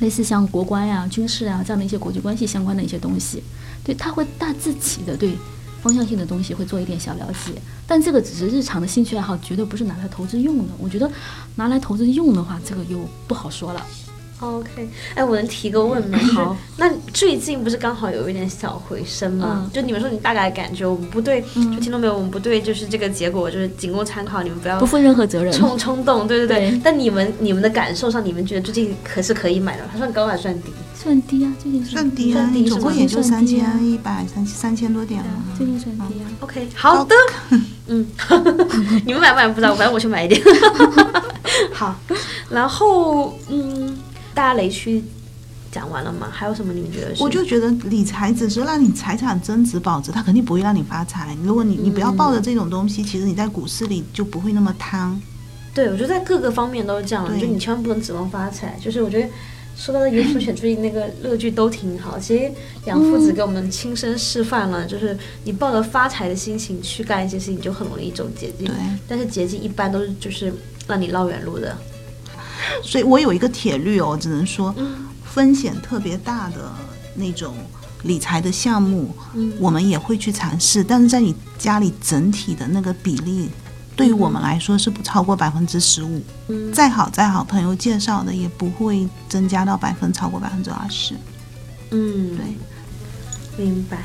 [0.00, 3.40] 类似像国关呀、军事啊这样的一些国际关系相关的一些东西，
[3.84, 5.38] 对他会大致起的对
[5.84, 7.52] 方向性的东西会做一点小了解，
[7.86, 10.72] 但这个只是日常的兴趣爱好，绝对不是拿来投资用的。
[10.78, 11.10] 我觉得
[11.56, 13.86] 拿来投资用的话，这个又不好说了。
[14.40, 16.18] OK，哎，我能提个问吗？
[16.34, 19.62] 好那最近不是刚好有一点小回升吗？
[19.64, 22.14] 嗯就你们说你大概感觉我们不对，就听到没有？
[22.14, 25.52] 我们不对，就是这个结果就是仅供参考，你们不要不负任何责任。
[25.52, 26.70] 冲冲动，对对对。
[26.70, 29.84] 对但你们你们的感受上，你们觉得最近可是可以买的？
[29.90, 30.72] 它算高还是算低？
[30.94, 35.54] 算低啊，最近算低啊，总共也就三千一百三三千多点对啊嘛。
[35.56, 36.26] 最近算低啊。
[36.40, 37.14] OK，好的，
[37.88, 38.06] 嗯，
[39.06, 40.40] 你们买不买不知道，反正我去买一点。
[41.72, 41.94] 好，
[42.50, 43.93] 然后嗯，
[44.34, 45.02] 大家雷区
[45.70, 46.28] 讲完了吗？
[46.30, 47.22] 还有什么你们觉得是？
[47.22, 51.36] 我就觉得理财只是让你财产增值保值，它肯定不会让你发财。
[51.42, 55.20] 如果你你不要抱着这种东西，其实你在股市里就不会那么贪。
[55.72, 58.78] 对，我觉得在各个方面都是这样，对就你千万不能指望发财。
[58.80, 59.28] 就是我觉得
[59.76, 62.52] 说到的严肃选最近那个乐剧都挺好，其实
[62.84, 68.68] 杨父子给我们亲身示范了，就是你抱着发财的心情去干一些事情，就很容易走捷径。
[68.68, 68.76] 对，
[69.08, 70.54] 但是捷径一般都是就是
[70.86, 71.76] 让你绕远路的。
[72.83, 76.70] 所以我有一个铁律哦，只能说嗯风险特别大的
[77.14, 77.55] 那种
[78.03, 83.48] 理财的项目，嗯我们也会去尝试，但是在你家里整体的那个比例，
[83.96, 86.22] 对于我们来说是不超过百分之十五。
[86.48, 91.14] 嗯再好再好，朋友介绍的也不会增加到百分超过百分之二十。
[91.90, 94.05] 嗯，对，明白。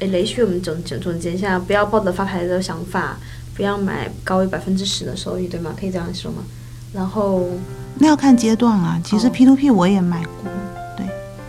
[0.00, 3.16] 哎，雷旭我们总总总结一下，不要抱着发财的想法，
[3.54, 5.74] 不要买高于百分之十的收益，对吗？
[5.78, 6.38] 可以这样说吗？
[6.94, 7.42] 然后
[7.98, 9.00] 那要看阶段啊。
[9.04, 9.30] 其实哦。
[9.30, 10.50] P to P 我也买过，
[10.96, 11.04] 对，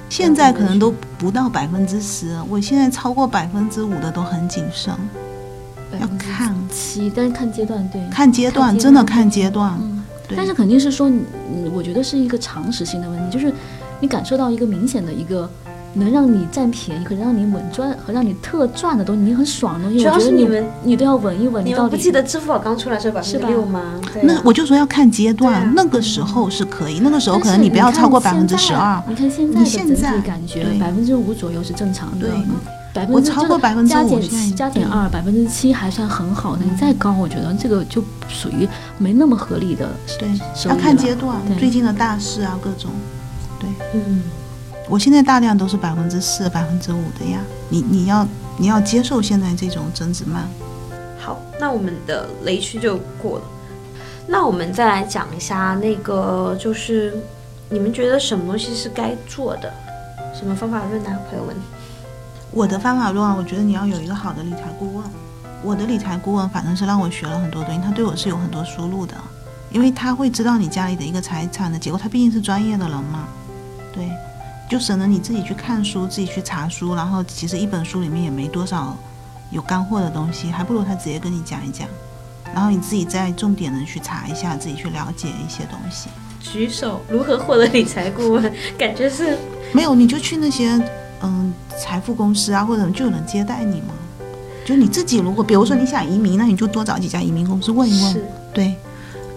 [0.10, 4.94] 现在可能都不到百分之十，我现在超过百分之五的都很谨慎，
[6.02, 6.56] 要看。
[6.72, 9.80] 七，但是看阶段，对，看阶段，真的看阶段。
[10.36, 11.22] 但是肯定是说你，
[11.54, 13.54] 嗯我觉得是一个常识性的问题，就是
[14.00, 15.48] 你感受到一个明显的一个
[15.96, 23.82] 能让你占便宜和让你稳赚和让你特赚的东西，你很爽的东西，主要我觉得你是你们你都要稳一稳，你到底们不记得支付宝刚出来时候百分之六吗？
[24.24, 25.72] 那我就说要看阶段，啊。
[25.76, 29.02] 那个时候是可以，那个时候可能你不要超过百分之十二。
[29.08, 32.38] 你看现在你的整现在体感觉百分之五左右是正常的对，
[32.94, 36.64] 百分之我超过就是5%加减我现在七加减二，百分之七还算很好的。
[36.64, 40.30] 你再高，我觉得这个就属于没那么合理的对，
[40.70, 42.92] 要看阶段，最近的大事啊，各种。
[43.60, 44.22] 对，嗯，
[44.88, 47.40] 我现在大量都是百分之四、百分之五的呀。
[47.70, 50.48] 你你要你要接受现在这种增值慢。
[51.20, 53.46] 好，那我们的雷区就过了。
[54.28, 57.18] 那我们再来讲一下那个，就是
[57.70, 59.74] 你们觉得什么东西是该做的？
[60.38, 61.56] 什么方法论呢，朋友们？
[62.52, 65.04] 我的方法论啊，我觉得你要有一个好的理财顾问。
[65.64, 69.16] 我的理财顾问反正是让我学了很多东西，他对我是有很多输入的，
[69.72, 73.28] 因为他会知道你家里的一个财产的结构，他毕竟是专业的人嘛，
[73.92, 74.10] 对，
[74.70, 78.98] 就省得你自己去看书，自己去查书，然后其实一本书里面也没多少
[79.52, 81.88] 有干货的东西，还不如他直接跟你讲一讲，
[82.54, 86.10] 然后你自己再重点的去查一下，自己去了解一些东西。
[86.40, 88.54] 举手，如何获得理财顾问？
[88.78, 89.38] 感觉是
[89.72, 90.82] 没有，你就去那些
[91.22, 93.94] 嗯财富公司啊，或者就有人接待你嘛。
[94.66, 98.24] 就你自己，如果比如说你想移民，那你就多找几家移民公司问一问。
[98.52, 98.76] 对，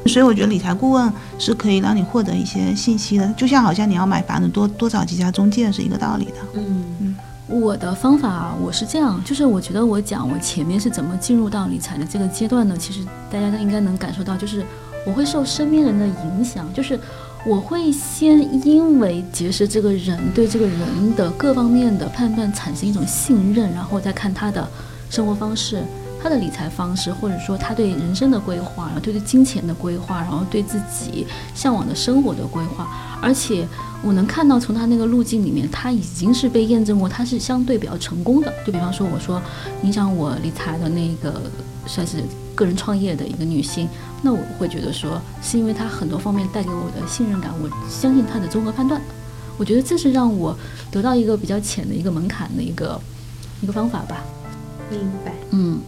[0.06, 6.32] 所以我觉得理财顾问是可以让你获得一些信息的，就像好像你要买房子，多多找几家中介是一个道理的。
[6.54, 12.76] 嗯嗯我的方法我是这样，就是我觉得我讲我前面是怎么进入到理财的这个阶段呢？
[12.78, 14.64] 其实大家都应该能感受到，就是
[15.06, 16.98] 我会受身边人的影响，就是
[17.46, 24.68] 我会先因为结识这个人，对这个人的各方面的判断产生一种信任，然后再看他的
[25.08, 25.82] 生活方式。
[26.22, 32.88] 他的理财方式，或者说他对人生的规划，然后对对金钱的规划，然后对自己向往的生活的规划，
[33.20, 33.66] 而且
[34.02, 38.52] 我能看到从他那个路径里面，他已经是被验证过，他是相对比较成功的。
[38.66, 39.40] 就比方说，我说
[39.82, 41.42] 影响我理财的那个
[41.86, 42.22] 算是
[42.54, 43.88] 个人创业的一个女性，
[44.22, 49.00] 那我会觉得说，是因为她很多方面带给我的信任感，我相信她的综合判断。
[49.56, 50.56] 我觉得这是让我
[50.90, 53.00] 得到一个比较浅的一个门槛的一个
[53.60, 54.22] 一个方法吧。
[54.88, 55.34] 明白。
[55.50, 55.80] 嗯，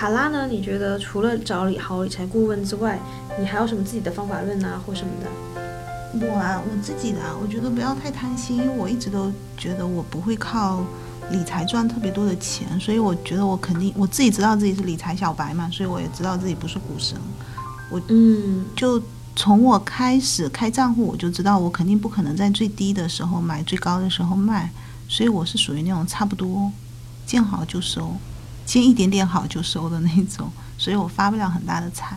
[0.00, 0.46] 卡拉呢？
[0.46, 2.98] 你觉得除了找理好理财顾问之外，
[3.38, 6.26] 你还有什么自己的方法论啊，或什么的？
[6.26, 10.82] 我啊，我自己的啊，我觉得不要太贪心，因为我一直都觉得我不会靠
[11.30, 17.18] 理财赚特别多的钱，所以我觉得我肯定我自己知道自己是理财小白嘛，所以我也知道自己不是股神。
[17.90, 19.02] 我嗯就
[19.36, 24.70] 从我开始开账户，我就知道我肯定不可能在最低的时候买，最高的时候卖，
[25.10, 26.72] 所以我是属于那种差不多
[27.26, 28.16] 见好就收。
[28.70, 32.16] 先一点点好就收的那种， 所以我发不了很大的财，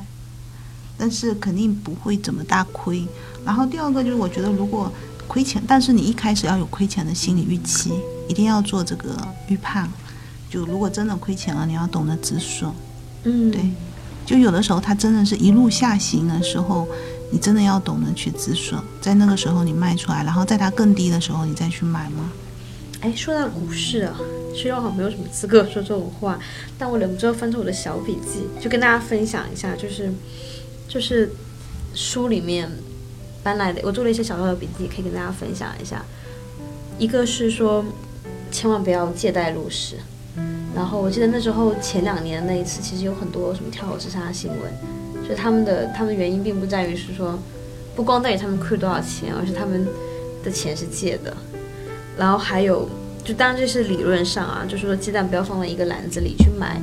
[0.96, 3.08] 但是肯定不会怎么大亏。
[3.44, 4.94] 然后第二个就是我觉得如果
[5.28, 7.92] 亏钱，但是你一开始要有亏钱的心理预期，
[8.30, 9.90] 一定要做这个预判。
[10.48, 12.72] 就如果真的亏钱了，你要懂得止损。
[13.24, 13.72] 嗯，对，
[14.24, 16.88] 就有的时候它真的是一路下行的时候，
[17.32, 22.30] 你真的要懂得去止损，在那个时候你卖出来，然后在它更低的时候你再去买吗？
[23.02, 24.16] 哎，说到股市啊，
[24.54, 26.40] 虽然我好像没有什么资格说这种话，
[26.78, 30.12] 但我忍不住翻出我的小笔记，就跟大家分享一下，就是
[30.88, 31.32] 就是
[31.94, 32.70] 书里面
[33.42, 36.06] 搬来的，我做了一些小小的笔记，可以跟大家分享一下。
[37.00, 37.84] 一个是说，
[38.52, 39.96] 千万不要借贷入市。
[40.76, 47.38] 然后我记得那时候前两年那一次，其实有很多什么跳楼自杀的新闻，就他们的他们的原因并不在于是说，
[47.96, 49.88] 不光在于他们亏多少钱，而是他们
[50.44, 51.36] 的钱是借的。
[52.18, 52.90] 然后还有，
[53.24, 56.82] 就当然这是理论上啊，就是说鸡蛋不要放在一个篮子里去买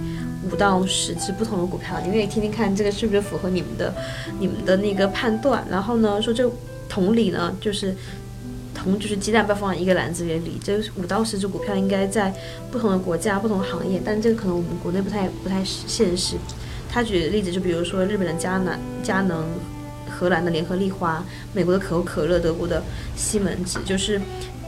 [0.51, 3.95] 五到十只不同的股票，你愿意听听看这个是不是符合你们的
[4.39, 5.65] 你们的那个判断。
[5.71, 6.51] 然后呢，说这
[6.89, 7.95] 同理呢，就是。
[8.73, 12.33] 同就是鸡蛋不要放在一个篮子里，这五到十只股票应该在
[12.71, 16.37] 不同的国家、不同行业，但这个可能我们国内不太不太现实。
[16.91, 19.45] 他举的例子就比如说日本的佳能、佳能，
[20.09, 21.23] 荷兰的联合利华，
[21.53, 22.83] 美国的可口可乐，德国的
[23.15, 24.19] 西门子，就是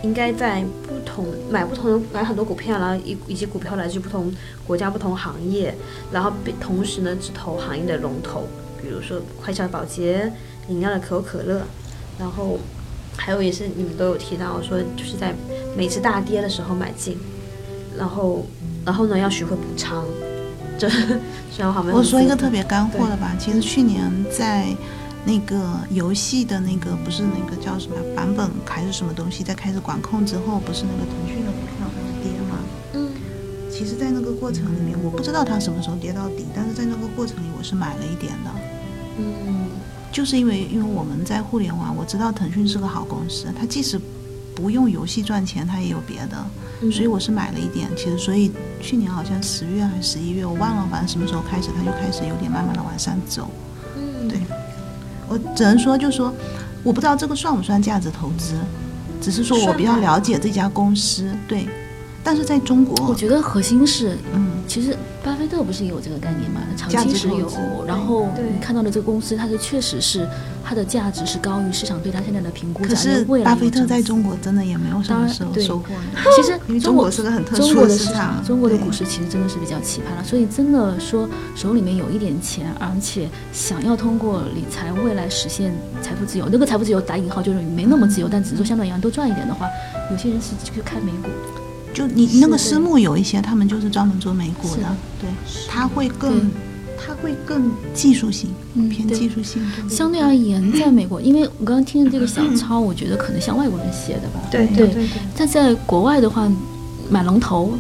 [0.02, 4.32] 应该在不同买不同的买很多股票，然后以以及股票来自不同
[4.66, 5.74] 国家、不同行业，
[6.12, 8.46] 然后同时呢只投行业的龙头，
[8.80, 10.32] 比如说快消保洁、
[10.68, 11.62] 饮料的可口可乐，
[12.18, 12.58] 然后。
[13.14, 15.34] 还有也是你们都有提到说，就是在
[15.76, 17.18] 每次大跌的时候买进，
[17.96, 18.46] 然后
[18.86, 20.02] 然后呢要学会补仓。
[20.78, 24.66] 这虽然好我说一个特别干货的吧，其实去年在
[25.24, 32.58] 那个游戏的那个不是那个叫什么版本还是什么东西在开始管控之后，不是那个腾讯的股票开始跌吗？
[32.94, 33.08] 嗯。
[33.70, 38.50] 其实，在那个过程里面，我不知道它什么时候跌到底，但是在那个过程里，我是买了一点的。
[39.18, 39.68] 嗯。
[40.12, 43.98] 就是因为，因为我们在互联网，我知道腾讯是个好公司，它即使
[44.54, 47.88] 不用游戏赚钱，它也有别的，所以我是买了一点。
[47.96, 53.48] 其实，所以去年好像十月还是十一月，我忘了，反正什么时候开始，它就开始有点慢慢的往上走。
[53.96, 54.38] 嗯，对，
[55.32, 56.30] 我只能说，就说
[56.82, 58.52] 我不知道这个算不算价值投资，
[59.18, 61.66] 只是说我比较了解这家公司，对。
[62.24, 66.60] 但是在中国，我觉得核心是，嗯，其实巴菲特不是也有这个概念嘛？
[66.76, 67.50] 长期持有，
[67.86, 70.28] 然后你看到的这个公司，它是确实是
[70.64, 72.84] 它的价值是高于市场对它现在的评估。
[72.84, 75.86] 可是巴菲特在中国真的也没有什么收收获。
[76.36, 80.24] 其实因为中国是个很特殊的市场，中国的股市其实真的是比较奇葩了。
[80.24, 89.66] 所以真的说手里面有一点钱，而且想要通过理财未来实现财富自由，那个财富自由打引号就是没那么自由，但只是说相对而言多赚一点的话，
[90.10, 91.28] 有些人是去看美股。
[91.92, 95.28] 就你那个私募有一些，他们就是专门做美股的，对，
[95.68, 96.50] 他会更，
[96.96, 98.48] 他会更技术性，
[98.88, 99.62] 偏技术性。
[99.90, 104.40] 相对而言，在美国， 因为我刚刚听的这个小抄，我觉得可能像外国人写的吧。
[104.50, 105.06] 对对对。
[105.36, 106.50] 但在国外的话，
[107.10, 107.72] 买龙头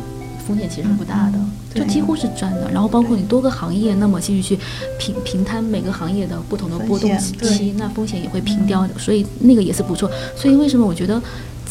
[0.46, 1.38] 风险其实不大的，
[1.74, 2.70] 就几乎是赚的。
[2.70, 4.62] 然后包括你多个行业，那么继续去
[4.98, 8.98] 平平摊每个行业的不同的波动期，那风险也会平掉的。
[8.98, 10.10] 所以那个也是不错。
[10.36, 11.22] 所以为什么我觉得？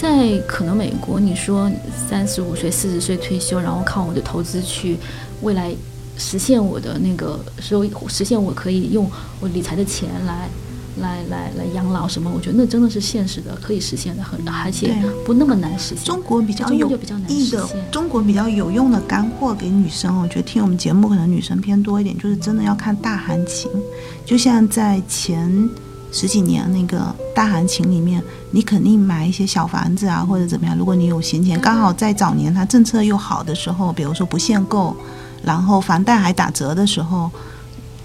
[0.01, 1.71] 在可能美国，你说
[2.09, 4.97] 三十五岁、四十岁退休，然后靠我的投资去
[5.43, 5.71] 未来
[6.17, 9.07] 实现我的那个收益，实现我可以用
[9.39, 10.49] 我理财的钱来
[10.97, 12.31] 来来来养老什么？
[12.33, 14.91] 我觉得那真的是现实的，可以实现的，很而且
[15.23, 16.03] 不那么难实现。
[16.03, 16.89] 中国比较有
[17.27, 23.69] 益的，中国比较有用的干货给女生，我觉得听我们节目可能女生偏多一点，就是真的要看大行情，
[24.25, 25.69] 就像在前。
[26.11, 28.21] 十几年那个大行情里面，
[28.51, 30.77] 你肯定买一些小房子啊，或者怎么样。
[30.77, 34.93] 如果你有闲钱，刚好在早年它政策又好的时候，比如说不限购，
[35.41, 37.31] 然后房贷还打折的时候，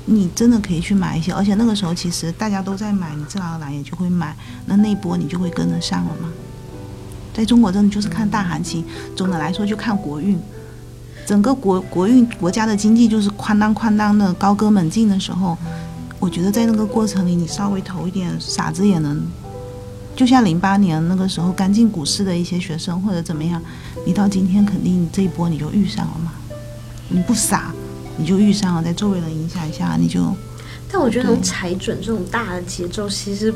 [0.05, 1.33] 你真的可以去买一些。
[1.33, 6.29] 而且那个时候其实大家都在买，你自然而然也就会买，那那一波你就会跟得上了嘛。
[7.35, 8.85] 在中国真的就是看大行情，
[9.17, 10.39] 总的来说就看国运，
[11.27, 15.59] 整个国国运国家的经济就是哐当哐当的高歌猛进的时候。
[16.19, 19.23] 我觉得在那个过程里，你稍微投一点，傻子也能，
[20.17, 23.63] 就像零八年那个时候刚进股市的一些学生或者怎么样，
[24.05, 26.33] 你到今天肯定这一波你就遇上了嘛。
[27.09, 27.73] 你不傻，
[28.17, 30.35] 你就遇上了，在周围人影响一下，你就。
[30.91, 33.53] 但我觉得能踩准这种大的节奏，其实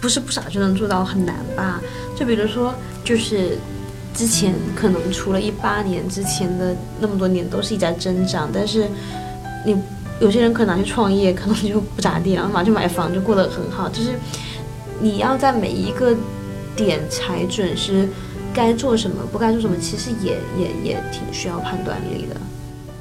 [0.00, 1.80] 不是不傻就能做到，很难吧？
[2.16, 3.56] 就比如说，就是
[4.12, 8.88] 之前可能除了一八年之前的那么多年都是一直在增长，但是
[9.64, 9.76] 你。
[10.20, 13.88] 有些人可能拿去创业，可能就不咋地，然后马上就买房，就过得很好。
[13.88, 14.18] 就是
[15.00, 16.16] 你要在每一个
[16.74, 18.08] 点踩准，是
[18.54, 22.36] 该做什么，不该做什么，其实也也也挺需要判断力的。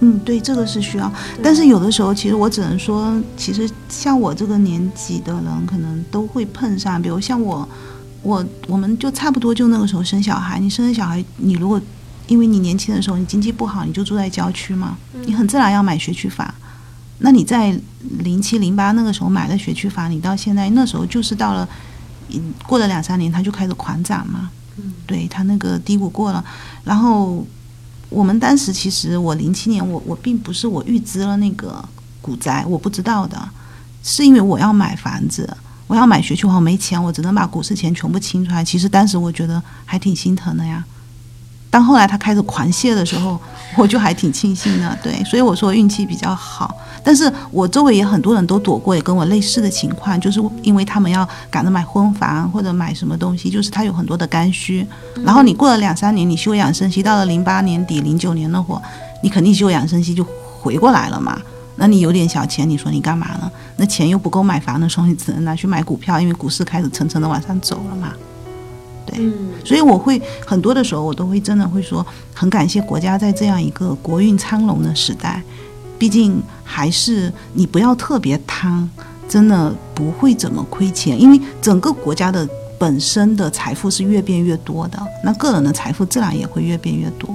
[0.02, 1.10] 嗯，对，这个是需要。
[1.42, 7.02] 但是有的时候，其实我只能说，其实像我这个年纪的人，可能都会碰上。
[7.02, 7.68] 比如像我，
[8.22, 10.60] 我我们就差不多就那个时候生小孩。
[10.60, 11.80] 你生了小孩，你如果
[12.28, 16.54] 因为你年轻的时候你经济不好，你就住在郊区嘛，你很自然要买学区房。
[17.20, 17.78] 那你在
[18.20, 21.68] 零七零八那个时候买的学区房，你到现在那时候就是到了，
[22.30, 24.50] 嗯，过了两三年它就开始狂涨嘛。
[24.78, 26.44] 嗯，对，它那个低谷过了，
[26.84, 27.46] 然后。
[28.08, 31.84] 我们当时其实，我零七年我我并不是我预知了那个
[32.22, 33.50] 股灾，我不知道的，
[34.04, 35.58] 是因为我要买房子，
[35.88, 38.64] 我要买学区房，没钱，我只能把股市钱全部清出来。
[38.64, 40.86] 其实当时我觉得还挺心疼的呀。
[41.76, 43.38] 当后来他开始狂泻的时候，
[43.76, 44.98] 我就还挺庆幸的。
[45.04, 46.74] 对，所以我说运气比较好。
[47.04, 54.88] 但是我周围也很多人都躲过，也跟我类似的情况，就是因为他们要赶着买婚房或者买什么东西，就是他有很多的刚需。
[55.26, 58.82] 然后你过了两三年，你休养生息，到了零八年底、零九年那会儿，
[59.22, 60.26] 你肯定休养生息就
[60.62, 61.38] 回过来了嘛。
[61.76, 63.52] 那你有点小钱，你说你干嘛呢？
[63.76, 68.14] 那钱又不够买房的时候，你只能拿去买股票，因为股市开始层层的往上走了嘛。
[69.06, 69.20] 对，
[69.64, 75.42] 所以我会很多的时候，我都会真的会说，很感谢国家在这样一个国运昌隆的时代。
[75.98, 78.90] 毕竟还是你不要特别贪，
[79.30, 82.46] 真的不会怎么亏钱，因为整个国家的
[82.78, 87.30] 本身的财富是越变越多的，那个人的财富自然也会越变越多。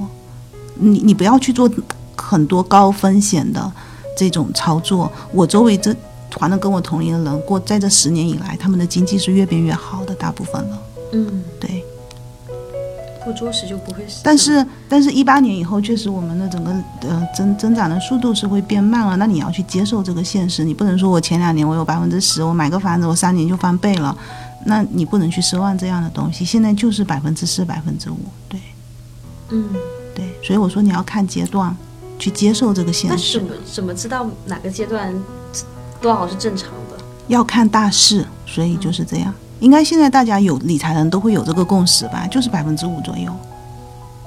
[0.75, 1.71] 你你不要去做
[2.17, 3.73] 很多高风险的
[4.15, 5.11] 这种操作。
[5.33, 5.97] 我周围这
[6.31, 10.79] 团的跟我同龄的人过，在这十年以来，他们的经济是越变越好的，大部分了。
[11.13, 11.85] 嗯，对。
[13.23, 14.23] 不作死就不会死。
[14.25, 19.15] 但是，但是一八年以后，确实我们的整个呃增增长的速度是会变慢了。
[19.19, 24.17] 那你要去接受这个现实，你不能说我前两年我有百分之十，我买个房子我三年就翻倍了，
[24.65, 26.47] 那你不能去奢望这样的东西。
[26.47, 28.17] 现在就是百分之四、百分之五，
[28.49, 28.59] 对，
[29.51, 29.69] 嗯，
[30.15, 30.25] 对。
[30.43, 31.77] 所以我说你要看阶段
[32.19, 33.39] 去接受这个现实。
[33.39, 35.15] 那怎么怎么知道哪个阶段
[36.01, 36.97] 多少是正常的？
[37.29, 39.35] 要看大势，所以就是这样。
[39.61, 43.33] 应该现在大家有理财人都会有这个共识吧，就是百分之五左右，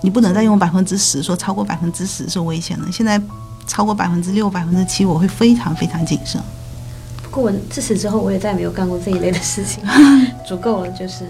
[0.02, 2.92] 你不能再用百分之十，说超过百分之十是危险的。
[2.92, 3.22] 现在
[3.68, 6.42] 超过百分之六、百分之七，我会非常非常谨慎。
[7.24, 9.84] 不过我自此之后，我也再也没有干过这一类的事情，
[10.48, 11.26] 足够了，就是，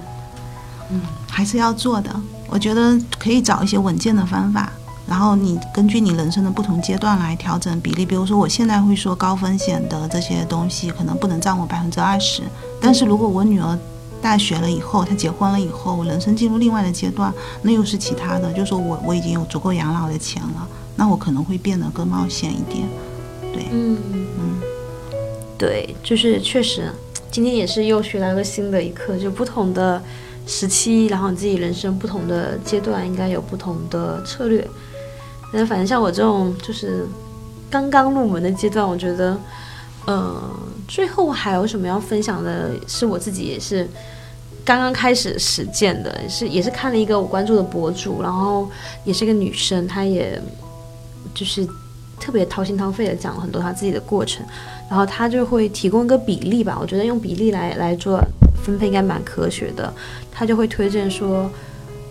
[0.90, 2.14] 嗯，还是要做的。
[2.50, 4.72] 我觉得可以找一些稳健的方法，
[5.08, 8.06] 然后你根据你人生的不同阶段来调整比例。
[8.06, 12.42] 比如说，我现在会说高风险的这些东西可能不能占我百分之二十，
[12.82, 13.78] 但是如果我女儿。
[14.24, 17.30] 大学了以后，她结婚了以后，我人生进入另外的阶段，
[17.62, 18.54] 那又是其他的。
[18.54, 22.88] 就说我我已经有足够养老的钱了，那我可能会变得更冒险一点。
[23.52, 23.98] 对，嗯
[24.40, 24.62] 嗯，
[25.58, 26.90] 对，就是确实，
[27.30, 30.02] 今天也是又学了个新的一课，就不同的
[30.48, 34.66] 时期，然后你自己人生不同的阶段，应该有不同的策略。
[35.54, 37.06] 那反正像我这种就是
[37.70, 39.38] 刚刚入门的阶段，我觉得，
[40.06, 40.42] 呃，
[40.88, 42.72] 最后还有什么要分享的？
[42.88, 43.88] 是我自己也是。
[44.66, 48.66] 刚刚开始实践的是，也是看了一个我关注的博主，然后
[49.04, 50.42] 也是一个女生，她也
[51.34, 51.68] 就是
[52.18, 54.46] 特别掏心掏肺的讲了很多她自己的过程，
[54.90, 58.22] 然后她就会提供一个比例吧，我觉得用比例来来做
[58.64, 59.94] 分配应该蛮科学的，
[60.32, 61.52] 她就会推荐说，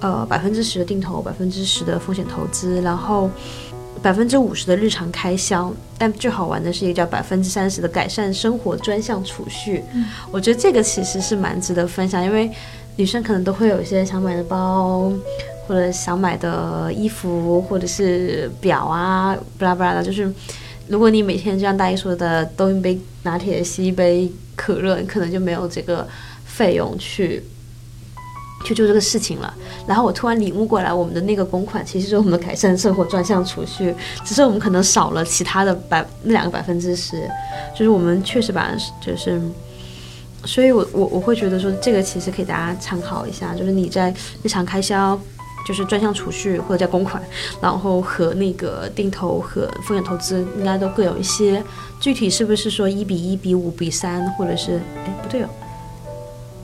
[0.02, 3.30] 呃，百分之十的定投，百分之十的风险投资，然后。
[4.02, 9.80] 百分之五十的日常开销，但最好玩的是一个叫百分之三十的改善生活专项储蓄。
[10.32, 12.50] 我觉得这个其实是蛮值得分享，因为
[12.96, 15.12] 女生可能都会有一些想买的包，
[15.68, 20.02] 或者想买的衣服，或者是表啊，巴拉巴拉的。
[20.02, 20.28] 就是
[20.88, 26.08] 如果你每天就像大姨说的，都一杯拿铁，吸一杯可乐，你可能就没有这个
[26.44, 27.40] 费用去。
[28.64, 29.52] 去做这个事情了，
[29.86, 33.94] 然后我突然领悟过来，我们的那个公款其实是我们的改善生活专项储蓄，
[34.24, 37.28] 只是我们可能少了其他的百那两个百分之十，
[37.76, 38.70] 就是我们确实把
[39.04, 39.40] 就是，
[40.44, 45.18] 所以我我我会觉得说这个其实可以大家参考一下，就是你在日常开销，
[45.66, 47.22] 就是专项储蓄或者叫公款，
[47.60, 51.62] 然后和那个定投和风险投资应该都各有一些，
[52.00, 55.48] 具体是不是说一比一比五比三，或者是哎不对哦。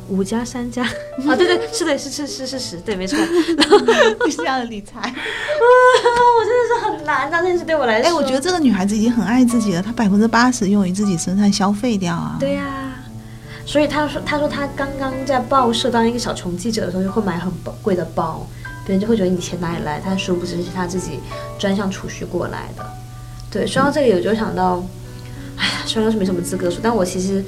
[0.08, 0.82] 五加三加
[1.28, 3.18] 啊，对对是的，是是是是十，对没错。
[4.28, 8.08] 是这样的理财，啊，我真的是很难，这件事对我来说。
[8.08, 12.36] 哎，我觉得这个女孩子已经很爱自己了，她百分之八十用于自己身上消费掉啊。
[12.40, 12.64] 对呀，
[13.66, 17.52] 所以她说，她说她刚刚在报社当一个小穷记者的时候，就会买很
[17.82, 18.46] 贵的包，
[18.86, 20.00] 别人就会觉得你钱哪里来？
[20.04, 21.20] 但殊不知是她自己
[21.58, 22.84] 专项储蓄过来的。
[23.50, 24.84] 对，说到这里，我就想到，
[25.56, 27.44] 哎呀，虽然是没什么资格说，但我其实。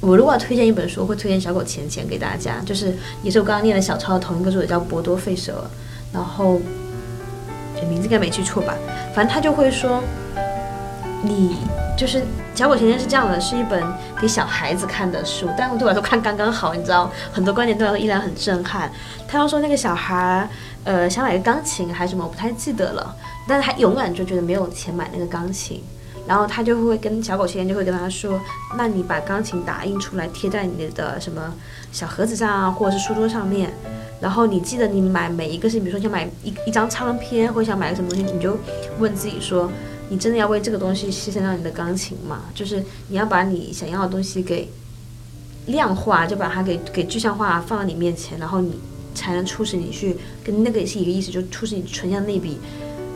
[0.00, 5.68] 我如果要推荐一本书，会推荐《小狗钱钱》给大家，就是也是我刚刚念的小抄的同一个作者叫博多费舍，
[6.12, 6.60] 然后
[7.88, 8.74] 名字应该没记错吧？
[9.14, 10.02] 反正他就会说，
[11.24, 11.56] 你
[11.96, 12.22] 就是
[12.54, 13.82] 小狗钱钱是这样的，是一本
[14.20, 18.90] 给小孩子看的书，但对我来说看刚刚好，你知道，很多观点对我来说依然很震撼。
[19.26, 20.48] 他要说那个小孩，
[20.84, 23.16] 呃，想买个钢琴还是什么，我不太记得了，
[23.48, 25.82] 但是他永远就觉得没有钱买那个钢琴。
[26.28, 28.38] 然后他就会跟小狗甜甜就会跟他说
[28.76, 31.54] ：“那你把钢琴打印出来贴在你的什么
[31.90, 33.72] 小盒子上啊，或者是书桌上面。
[34.20, 38.58] 然后你记得你买每一个是，比如说想买一一张唱片，或者想买个什么东西，你就
[38.98, 39.72] 问自己说：
[40.10, 42.42] 你真的要为这个东西牺牲掉你的钢琴吗？
[42.54, 44.68] 就是你要把你想要的东西给
[45.64, 48.78] 量化，就把它给给具象化放到你面前，然后你
[49.14, 50.14] 才能促使你去
[50.44, 52.58] 跟那个也是一个意思，就促使你存下那笔。”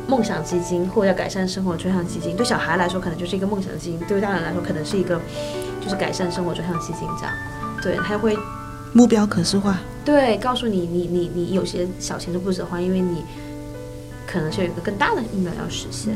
[0.08, 5.20] 梦想基金或者要改善生活专项基金，对小孩来说可能就是一个梦想基金，对于大人来说可能是一个
[5.80, 7.34] 就是改善生活专项基金这样。
[7.82, 8.36] 对，他会
[8.92, 9.78] 目标可视化。
[10.04, 13.24] 对，告诉你你你你有些小钱都不值花，因为你
[14.26, 16.14] 可能是有一个更大的目标要实现。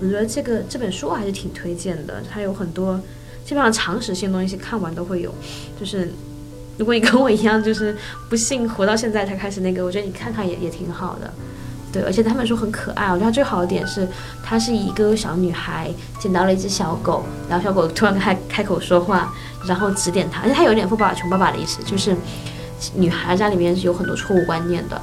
[0.00, 3.00] 我觉得这个这本书还是挺推荐的，它有很多
[3.44, 5.32] 基本上常识性的东西看完都会有。
[5.78, 6.10] 就是
[6.78, 7.96] 如果你跟我一样，就是
[8.28, 11.32] 不幸活到现在才开始那个，我觉得你看看也也挺好的。
[11.94, 13.06] 对，而且他们说很可爱。
[13.12, 14.08] 我觉得最好的点是，
[14.42, 15.88] 她是一个小女孩
[16.18, 19.32] 捡到了一只小狗，然后小狗突然开开口说话，
[19.64, 22.16] 然后指点她，而且她有点富爸爸穷爸爸的意思，就是
[22.96, 25.00] 女孩家里面是有很多错误观念的，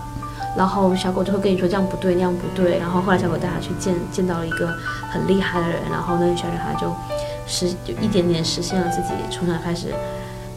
[0.58, 2.78] 然后小狗就会跟你说这样不对，那样不对。
[2.78, 4.68] 然后后来小狗带她去见见到了一个
[5.10, 6.94] 很厉害的人，然后那个小女孩就
[7.48, 9.94] 实就一点点实现了自己从小开始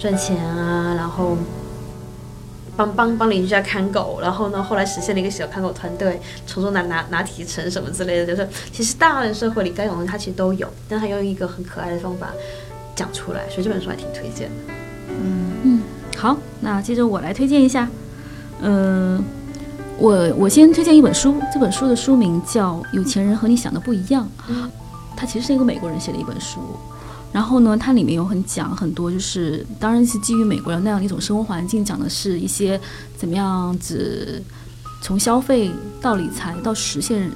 [0.01, 1.37] 赚钱啊，然后。
[2.77, 12.31] 帮帮帮邻居家看狗，然后呢，后来实现了一个小看狗团队，从中拿拿拿提成什么之类的，就是其实大人社会里该有的他其实都有，但他用一个很可爱的方法
[12.97, 14.73] 讲出来，所以这本书还挺推荐的。
[15.11, 15.83] 嗯嗯，
[16.17, 17.89] 好，那接着我来推荐一下，
[18.61, 19.23] 嗯，
[19.99, 24.29] 我我先推荐一本书，这本书的书名叫《有钱人和你想的不一样》，
[25.17, 26.61] 它其实是一个美国人写的一本书。
[27.35, 32.81] 然后呢，它里面有很讲很多，就是当然是基于美国人那样的一种生活环境，讲的是一些
[33.17, 34.41] 怎么样子
[35.03, 35.69] 从消费
[36.01, 37.29] 到理财到实现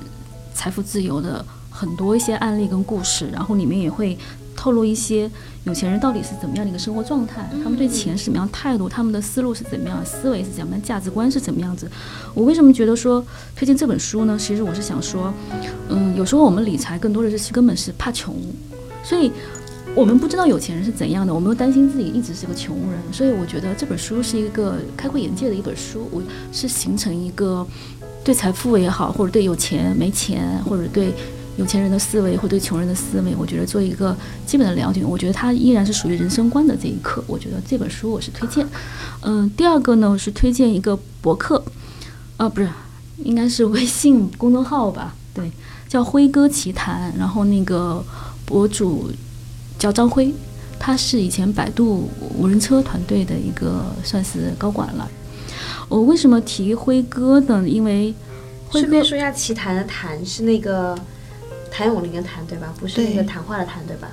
[0.55, 3.29] 财富自由的很多一些案例跟故事。
[3.33, 4.17] 然后里面也会
[4.55, 5.29] 透露一些
[5.65, 11.91] 有钱人到底是怎么样的一个生活状态，他们对钱是什么样态度，他们的思路是怎么样，思维是怎么样，价值观是怎么样子。
[12.35, 13.21] 我为什么觉得说
[13.57, 14.39] 推荐这本书呢？
[14.39, 15.35] 其实我是想说，
[15.89, 18.33] 嗯，有时候我们理财更多的是根本是怕穷，
[19.03, 19.33] 所以。
[19.99, 26.09] 我们不知道有钱人是怎样的，我们又担心自己一直是个穷人，所以我觉得这本书是一个开阔眼界的一本书。
[26.13, 26.23] 我
[26.53, 27.67] 是形成一个
[28.23, 31.13] 对财富也好，或者对有钱没钱，或者对
[31.57, 35.05] 有钱人的思维，或对穷人的思维，我觉得做一个基本的了解。
[35.05, 37.25] 我觉得它依然是属于人生观的这一课。
[37.27, 38.65] 我觉得这本书我是推荐。
[39.23, 41.61] 嗯，第二个呢是推荐一个博客，
[42.37, 42.69] 啊，不是，
[43.25, 45.17] 应该是微信公众号吧？
[45.35, 45.51] 对，
[45.89, 48.01] 叫辉哥奇谈，然后那个
[48.47, 49.11] 博主。
[49.79, 50.33] 叫张辉，
[50.79, 55.09] 他是以前百度无人车团队的一个算是高管了。
[55.89, 57.67] 我为什么提辉哥呢？
[57.67, 58.15] 因为
[58.71, 60.99] 顺便说一下，奇谈的谈是那个
[61.71, 62.75] 谭咏麟的谭对吧？
[62.79, 64.09] 不是那个谈话的谈对吧？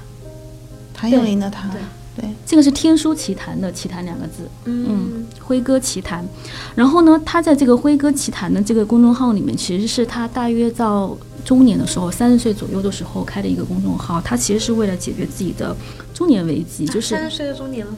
[0.93, 1.69] 谭咏麟的谭。
[2.15, 6.25] 对，这个是天书奇谈的奇谈两个字，嗯，辉哥奇谈。
[6.73, 14.19] 然后呢，他在这个辉哥奇谈的这个公众号里面，其实是他大约到中年的时候，三十岁左右的时候开的一个公众号。
[14.19, 15.73] 他其实是为了解决自己的
[16.13, 17.93] 中年危机，就是三十岁的中年了。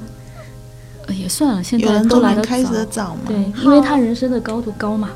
[1.16, 3.22] 也算了，现在都来得早嘛。
[3.26, 5.10] 对，因为他人生的高度高嘛。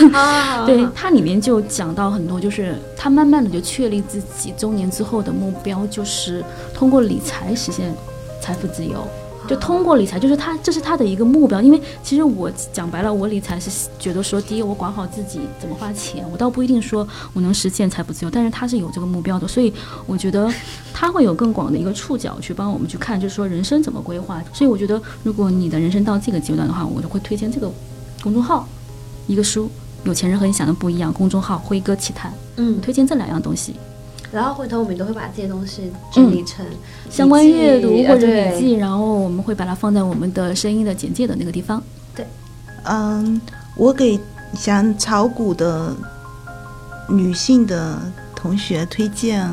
[0.66, 6.42] 对，他里面就讲到很多，就是他慢慢的就确立自己中年之后的目标，就是
[6.74, 7.94] 通过理财实现。
[8.40, 9.04] 财富自由，
[9.48, 11.62] 就通过理财，就是他，这是他的一个目标。
[11.62, 19.72] 因为其实我讲白了，我理财是觉得说，第一，我管好自己怎么花钱，我倒不一定说我能实现财富自由，但是他是有这个目标的，所以
[20.06, 20.52] 我觉得
[20.92, 24.44] 他会有更广的一个触角去帮我们去看，就是说人生怎么规划。
[24.52, 27.72] 所以我觉得，如果你的人生到这个阶段的话，我就会推荐这个
[28.22, 28.68] 公众号，
[29.26, 29.64] 一个书，
[30.04, 33.74] 《有钱人和你想的不一样》，公众号辉哥奇谈，嗯，推荐这两样东西。
[34.30, 36.64] 然后回头我们都会把这些东西整理成
[37.10, 41.82] 相关阅读或者笔记，然后我们会把它放在我们的声音的简介的那个地方。
[42.14, 42.26] 对，
[42.84, 43.40] 嗯，
[43.74, 44.20] 我给
[44.54, 45.94] 想炒股的
[47.08, 47.98] 女性的
[48.36, 49.50] 同学推荐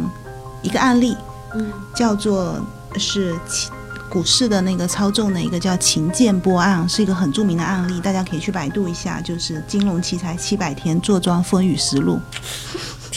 [0.62, 1.16] 一个案例，
[1.54, 2.60] 嗯，叫做
[2.98, 3.34] 是
[4.10, 12.20] 股市的那个操纵的一个叫秦建波案，是一个很著名的案例，大家可以去百度一下，就是金融奇才七百天坐庄风雨实录。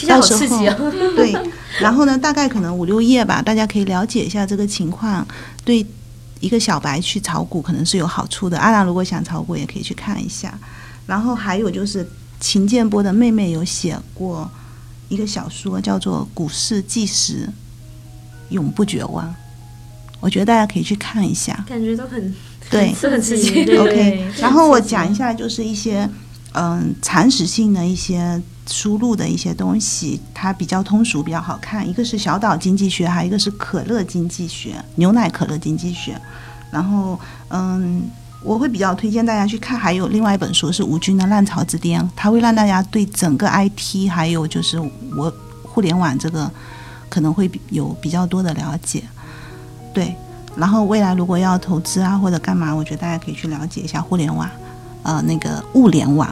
[0.07, 0.57] 到时候
[1.15, 1.35] 对，
[1.79, 5.27] 然后呢，大概可能五六页吧，大家可以了解一下这个情况，
[5.63, 5.85] 对
[6.39, 8.57] 一个小白去炒股可能是有好处的。
[8.57, 10.57] 阿兰如果想炒股，也可以去看一下。
[11.05, 12.07] 然后还有就是
[12.39, 14.49] 秦建波的妹妹有写过
[15.09, 17.49] 一个小说，叫做《股市纪实：
[18.49, 19.25] 永不绝望》，
[20.19, 21.65] 我觉得大家可以去看一下。
[21.67, 22.33] 感觉都很
[22.69, 23.65] 对是很刺激。
[23.65, 26.07] 对 OK，然后我讲一下，就是一些
[26.53, 28.39] 嗯常识性的一些
[28.69, 31.87] 输入的一些东西，它比较通俗，比较好看。
[31.87, 36.19] 一个是小岛经济学，还有一个是可乐经济学，牛奶可乐经济学。
[36.71, 38.03] 然后嗯，
[38.43, 39.77] 我会比较推荐大家去看。
[39.77, 44.79] 还有另外一本书是吴军的《浪潮之巅》，它会让大家对整个 IT 还有就是
[45.17, 46.49] 我互联网这个
[47.09, 49.03] 可能会有比较多的了解。
[49.91, 50.15] 对，
[50.55, 54.47] 然后未来如果要投资啊或者干嘛，我觉得大家可以去了解一下互联网，
[55.01, 56.29] 呃，那个物联网。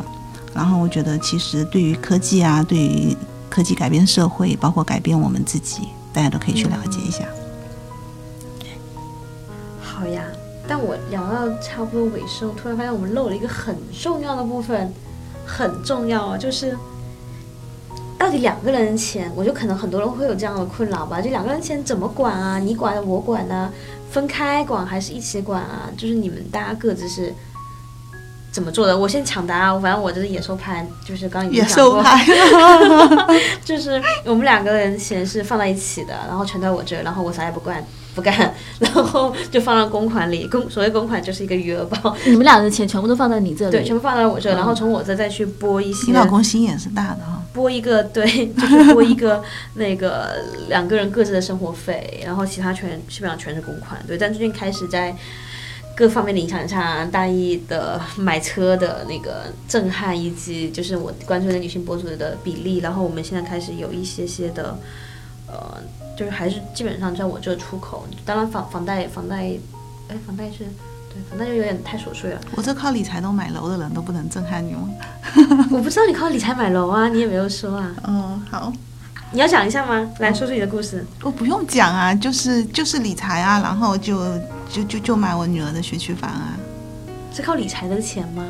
[0.57, 3.15] 然后我觉得其实对于科技啊，对于
[3.47, 7.23] 科技改变社会，包括改变我们自己，大家都可以去了解一下。
[9.79, 10.23] 好呀，
[10.67, 14.91] 但我聊到差不多尾声，突然发现我们漏了一个很重要的部分，
[15.45, 16.75] 很重要啊，就是
[18.17, 22.57] 到底两个人的钱，我就可能很多人会有这样的困扰吧，就两个人钱怎么管啊？
[22.57, 23.71] 你管我管呢、
[24.09, 25.87] 分开管还是一起管啊？
[25.95, 27.31] 就是你们大家各自是
[28.57, 28.97] 怎么做的？
[28.97, 32.25] 我先抢答啊，反正我这是野兽派，就是刚刚已经野讲过，兽派，
[33.63, 37.85] 就是我们两个人钱是放在一起的，然后全在我这儿，然后我啥也不干
[38.15, 38.51] 不干，
[38.81, 40.47] 然后就放到公款里。
[40.47, 48.25] 公所谓公款就是一个余额宝，你们俩的钱全部都放在你这里，对，全部放在我这儿，然后从我这再去拨一些你老公心眼是大的哈、拨一个对，
[48.57, 49.43] 就是拨一个
[49.75, 54.01] 那个两个人各自的生活费，然后其他全基本上全是公款。
[54.07, 55.15] 对，但最近开始在
[55.97, 64.77] 各方面的影响下，大一的买车的那个震撼，以及就是我关注的女性博主的比例，然后我们现在开始有一些些的，
[65.47, 65.81] 呃，
[66.15, 68.05] 就是还是基本上在我这出口。
[68.23, 69.57] 当然房房贷房贷，
[70.09, 70.67] 哎，房贷是。
[71.09, 72.39] 对，房贷就有点太琐碎了。
[72.55, 74.87] 我这靠理财都买楼的人 都不能震撼你吗？
[75.71, 77.95] 我不知道你靠理财买楼啊，你也没有说啊。
[78.05, 78.71] 嗯，好，
[79.31, 80.09] 你要讲一下吗？
[80.19, 81.05] 来说说你的故事。
[81.21, 84.37] 我不用讲啊，就是就是理财啊，然后就
[84.69, 86.57] 就就就买我女儿的学区房啊，
[87.33, 88.45] 是靠理财的钱吗？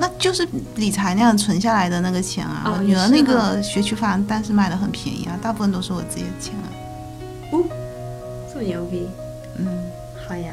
[0.00, 2.62] 那就是理财那样存下来的那个钱啊。
[2.66, 6.68] 哦我女儿那个学区房，但是卖的很便宜啊，大部分都是我自己的钱啊。
[8.52, 9.08] 这么牛逼，
[9.56, 9.66] 嗯，
[10.26, 10.52] 好呀。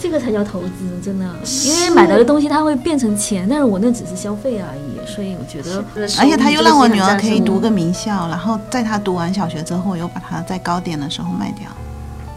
[0.00, 1.24] 这个才叫投资，真的，
[1.64, 5.84] 因为买来的东西它会变成钱，但是我那只是消费而已，所以我觉得
[6.18, 7.70] 而且他又让我女儿可以读个。
[7.76, 11.68] 名校，然后在她读完小学之后，我又把它在高点的时候卖掉。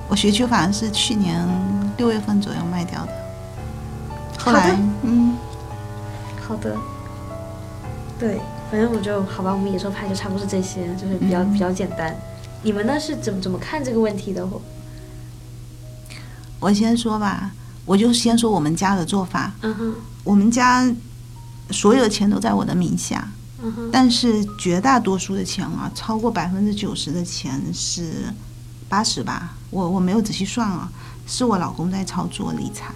[0.09, 1.47] 我学区房是去年
[1.95, 3.11] 六月份左右卖掉的，
[4.37, 5.37] 后来好的嗯，
[6.45, 6.75] 好的。
[8.19, 12.13] 对，反正我就好吧，我们野兽派就差不多是这些，就是比较、嗯比较简单。
[12.61, 14.45] 你们呢是怎么怎么看这个问题的？
[16.59, 17.51] 我先说吧，
[17.85, 19.51] 我就先说我们家的做法。
[19.61, 20.89] 嗯哼，我们家
[21.71, 23.27] 所有的钱都在我的名下，
[23.63, 28.25] 嗯哼，但是绝大多数的钱啊，超过百分之九十的钱是
[28.87, 30.91] 八十吧，我我没有仔细算啊，
[31.25, 32.93] 是我老公在操作理财，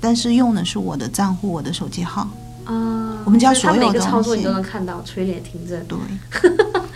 [0.00, 2.28] 但是用的是我的账户，我的手机号。
[2.64, 5.78] 啊，我们家所有每个操作你都能看到，垂脸听着。
[5.82, 5.98] 对，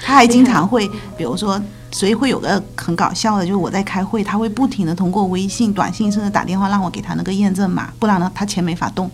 [0.03, 1.61] 他还经常会， 比如说，
[1.91, 9.11] 所以会有个很搞笑的，就是我在开会，他会不停的通过微信、短信甚至打电话让我给他那个验证码，不然呢，他钱没法动。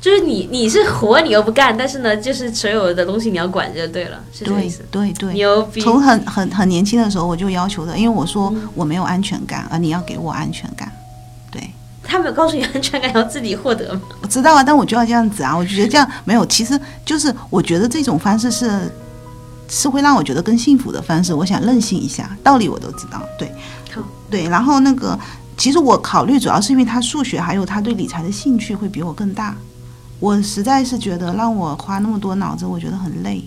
[0.00, 4.84] 就是你你是活你又不干，但是呢，就是所有的东西你要管就对了，是这个意对思。
[4.90, 5.78] 对对，牛逼！
[5.82, 10.90] 从很很很年轻的时候我就要求的，因为我说我没有安全感，而你要给我安全感。
[11.50, 11.70] 对，
[12.02, 14.00] 他没有告诉你安全感要自己获得吗？
[14.22, 18.90] 我知道啊，但我就要这样子啊，我就觉得这样没有，其实就是我觉得这种方式是
[19.70, 21.32] 是会让我觉得更幸福的方式。
[21.32, 23.50] 我想任性一下，道理我都知道，对，
[24.28, 24.48] 对。
[24.48, 25.18] 然后那个，
[25.56, 29.56] 其实我考虑主要是因为他数学还有他对理财的兴趣会比我更大，
[30.18, 33.42] 我实在是觉得让我花那么多脑子，我觉得很累。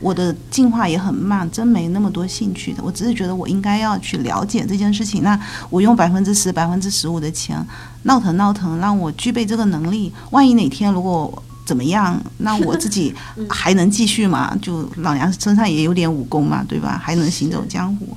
[0.00, 2.80] 我的进化也很慢，真没那么多兴趣的。
[2.84, 5.24] 我只是觉得我应该要去了解这件事情。
[5.24, 5.36] 那
[5.70, 7.66] 我用百分之十、百分之十五的钱
[8.04, 10.12] 闹腾闹腾，让我具备这个能力。
[10.30, 13.14] 万一哪天如果怎么样，那我自己
[13.50, 14.56] 还能继续嘛？
[14.62, 16.98] 就老娘身上也有点武功嘛，对吧？
[17.04, 18.16] 还能行走江湖，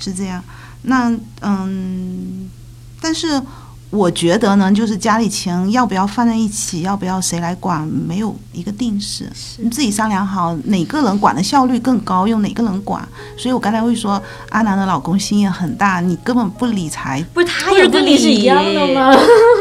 [0.00, 0.42] 是这样。
[0.82, 2.50] 那嗯，
[3.00, 3.40] 但是
[3.90, 9.26] 我觉得呢，就是家里钱要不要放在一起，要不要谁来管，没有一个定式，
[9.56, 13.06] 你自己商量好哪个人管的效率更高，用哪个人管。
[13.36, 19.16] 所以我刚才会说，阿南的老公心也很大，你根本不理财，不是，他也不理，跟你是一样的吗？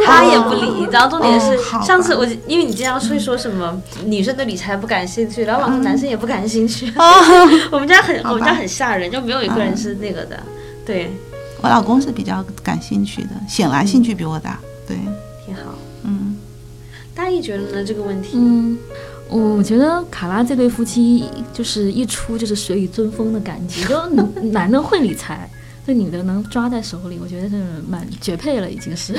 [0.06, 0.86] 他也不理。
[0.92, 6.92] 然后重点是哦上次我因为你经常会说什么女生对理财不感兴趣，然后老说男生也不感兴趣。
[7.72, 10.38] 我们家很我们家很吓人，就没有一个人是那个的。
[10.86, 11.12] 对，
[11.62, 14.60] 我老公是比较感兴趣的，显然兴趣比我大。
[14.88, 14.98] 对，
[15.46, 15.74] 挺好。
[16.04, 16.38] 嗯，
[17.14, 17.84] 大阿姨觉得呢？
[17.84, 18.78] 这个问题，嗯，
[19.30, 24.08] 我觉得卡拉这对夫妻就是一出就是水与尊风的感觉， 就
[24.52, 25.50] 男的会理财，
[25.86, 29.14] 这女的能抓在手里，我觉得是蛮绝配了，已经是。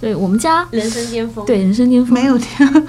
[0.00, 2.86] 对我们家人生巅峰，对人生巅峰没有天，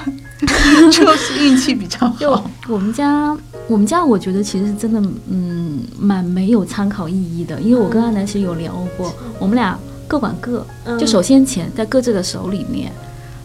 [0.91, 2.49] 就 是运气比较好。
[2.67, 3.35] 我们家，
[3.67, 7.59] 我们家，我觉得其实真的，嗯，蛮没有参考意义的。
[7.61, 9.77] 因为我跟阿南其实有聊过，我们俩
[10.07, 12.91] 各管各，嗯就首先钱在各自的手里面，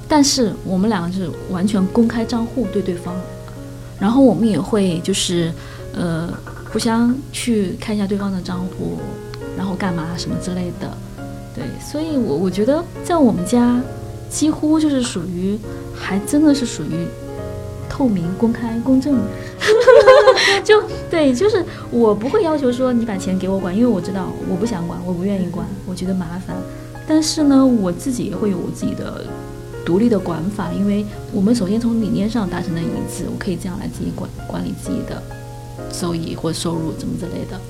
[0.07, 3.14] 但是我们两个是完全公开账户对对方，
[3.99, 5.51] 然后我们也会就是
[5.95, 6.28] 呃
[6.72, 8.99] 互相去看一下对方的账户，
[9.57, 10.90] 然后干嘛什么之类的。
[11.55, 13.80] 对，所以我我觉得在我们家
[14.33, 15.59] 几乎就是属于
[15.95, 17.07] 还真的是属于
[17.89, 19.18] 透明、公开、公正。
[20.64, 26.57] 就对，就是我不会要求说你把钱给我管，因为我知道我不想管，我不愿意管，我觉得麻烦。
[27.07, 29.24] 但是呢，我自己也会有我自己的
[29.85, 35.22] 独立的管法，因为我们首先从理念上达成了一致，我可以这样来自己管管理自己的
[35.93, 37.61] 收益或收入怎么之类的。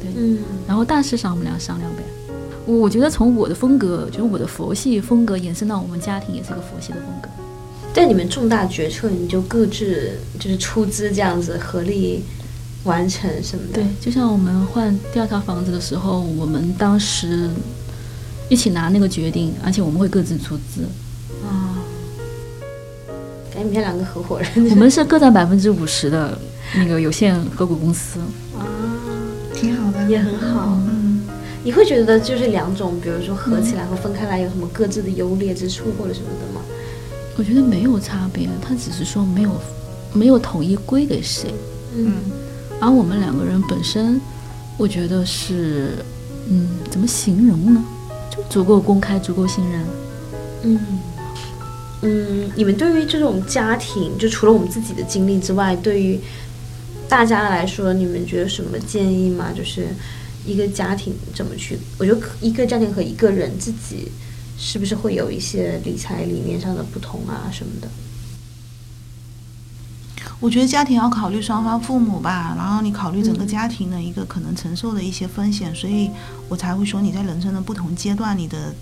[0.00, 2.02] 对，嗯然后大事上我们俩商量呗。
[2.66, 7.28] 我我觉得从我的风格，就是我的佛系风格延伸到我们家庭，也是个佛系的风格。
[7.92, 12.22] 在你们重大决策，你就各自就是出资这样子合力
[12.84, 13.74] 完成什么的。
[13.74, 17.50] 对，就像我们换第二套房子的时候，我们当时
[18.48, 20.82] 一起拿那个决定，而且我们会各自出资。
[21.44, 21.74] 啊，
[23.52, 24.70] 感觉你们像两个合伙人。
[24.70, 26.38] 我们是各占百分之五十的
[26.76, 28.20] 那个有限合股公司。
[28.56, 28.62] 啊，
[29.52, 30.78] 挺好的，也很好。
[30.88, 30.99] 嗯，
[31.62, 36.62] 你会觉得就是两种，比如说合起来和分开来有什么各自的优劣之处或者什么的吗？
[37.36, 39.50] 我觉得没有差别，他只是说没有
[40.12, 41.54] 没有统一归给谁。
[41.94, 42.14] 嗯
[42.80, 44.18] 而我们两个人本身，
[44.78, 45.96] 我觉得是，
[46.48, 47.84] 嗯，怎么形容呢？
[48.30, 49.82] 就足够公开，足够信任。
[50.62, 50.80] 嗯
[52.02, 56.18] 嗯，你们对于这种家庭，就除了我们自己的经历之外，对于
[57.06, 59.52] 大家来说，你们觉得什么建议吗？
[59.54, 59.88] 就是
[60.44, 61.78] 一个家庭怎么去？
[61.98, 64.10] 我觉得一个家庭和一个人自己
[64.58, 67.88] 是不是会有一些理财理念上的不同啊什么的？
[70.38, 76.10] 我觉得家庭要考虑双方父母吧，然后你考虑整个家庭的一个可能承受的一些风险，所以
[76.48, 78.74] 我才会说你在人生的不同阶段，你的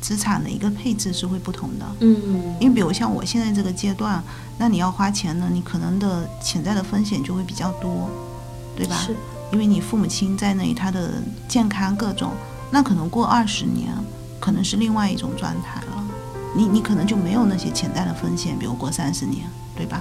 [0.00, 1.86] 资产的一个配置是会不同的。
[2.00, 4.22] 嗯因为比如像我现在这个阶段，
[4.58, 8.08] 那你要花钱呢，你可能的潜在的风险就会比较多，
[8.76, 8.96] 对吧？
[9.04, 9.16] 是
[9.52, 12.32] 因为你父母亲在那里，他的健康各种，
[12.70, 13.92] 那可能过二十年，
[14.40, 16.04] 可能是另外一种状态了。
[16.56, 20.00] 你你可能就没有那些潜在的风险，比如过三十年，对吧？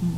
[0.00, 0.10] 嗯，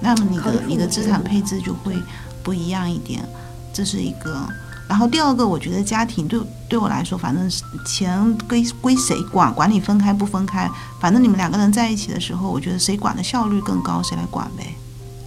[0.00, 1.96] 那么你的你的资产配置就会
[2.42, 3.24] 不一样一点，
[3.72, 4.46] 这是一个。
[4.86, 6.38] 然后第二个，我觉得家庭对
[6.68, 14.74] 对我来说，反正是钱归归谁管，管你分开不分开，反正你们两个人在一起的时候，我觉得谁管的效率更高，谁来管呗，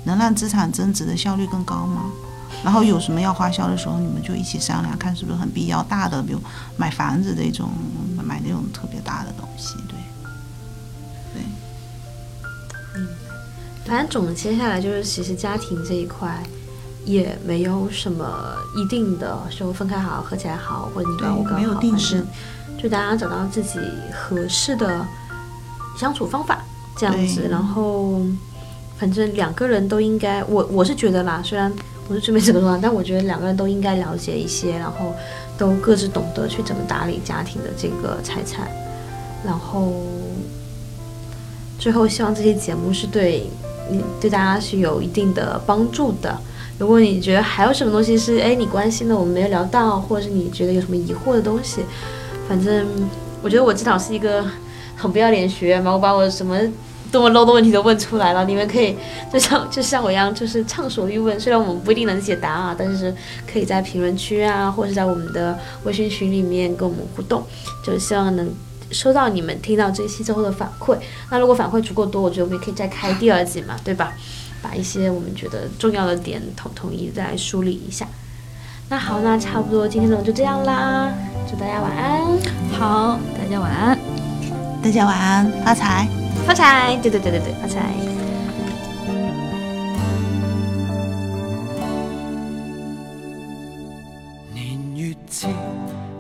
[0.08, 2.05] 能让资产增值的效率更高吗？
[2.64, 5.84] 然后有什么要花销的时候，你们就一起商量，看是不是很必要。
[5.84, 6.39] 大的，比如
[6.78, 7.70] 买房子这种，
[8.24, 9.97] 买那种特别大的东西，对，
[11.34, 11.43] 对。
[12.95, 13.08] 嗯
[13.86, 16.43] 反正总结下来就是，其实家庭这一块
[17.05, 22.26] 也没有什么一定的说分开好、合起来好，或者你管我管好，没有定式
[22.82, 23.80] 就大家找到自己
[24.12, 25.05] 合适的
[25.97, 26.60] 相处方法，
[26.97, 27.47] 这样子。
[27.49, 28.22] 然后，
[28.98, 31.72] 反正两个人都应该，我我是觉得啦，虽然
[32.08, 35.14] 我是准备怎么说话， 但我觉得两个人都应该了解一些，然后
[35.58, 38.68] 都各自懂得去怎么打理家庭的这个财产，
[39.45, 39.93] 然后。
[41.80, 43.48] 最后，希望这些节目是对
[43.91, 46.36] 你对大家是有一定的帮助的。
[46.80, 51.82] 如果你觉得还有什么东西是哎你关心的我们没有聊到，或者是你觉得有什么疑惑的东西，
[52.50, 52.88] 反正
[53.43, 54.43] 我觉得我至少是一个
[54.95, 56.58] 很不要脸学员嘛，我把我什么
[57.12, 58.95] 多么 low 的问题都问出来了，你们可以
[59.32, 61.39] 就像就像我一样，就是畅所欲问。
[61.39, 63.14] 虽然我们不一定能解答啊，但是
[63.51, 67.43] 可以在评论区啊，或者在我们的微信群里面跟我们互动，
[67.84, 68.49] 就希望能。
[68.89, 70.97] 收到你们听到这一期之后的反馈，
[71.30, 74.14] 那如果反馈足够多，我觉得我们也可以再开第二季嘛，对吧？
[74.62, 78.08] 把一些我们觉得重要的点统统一再梳理一下。
[78.88, 81.12] 那好，那差不多今天的就这样啦，
[81.51, 82.22] 祝大家晚安，
[82.80, 83.99] 好，大家晚安。
[84.82, 86.26] 大家晚安，发财。
[86.48, 86.95] 发财！
[87.04, 87.91] 对对对对对，发财！
[94.54, 95.50] 年月悄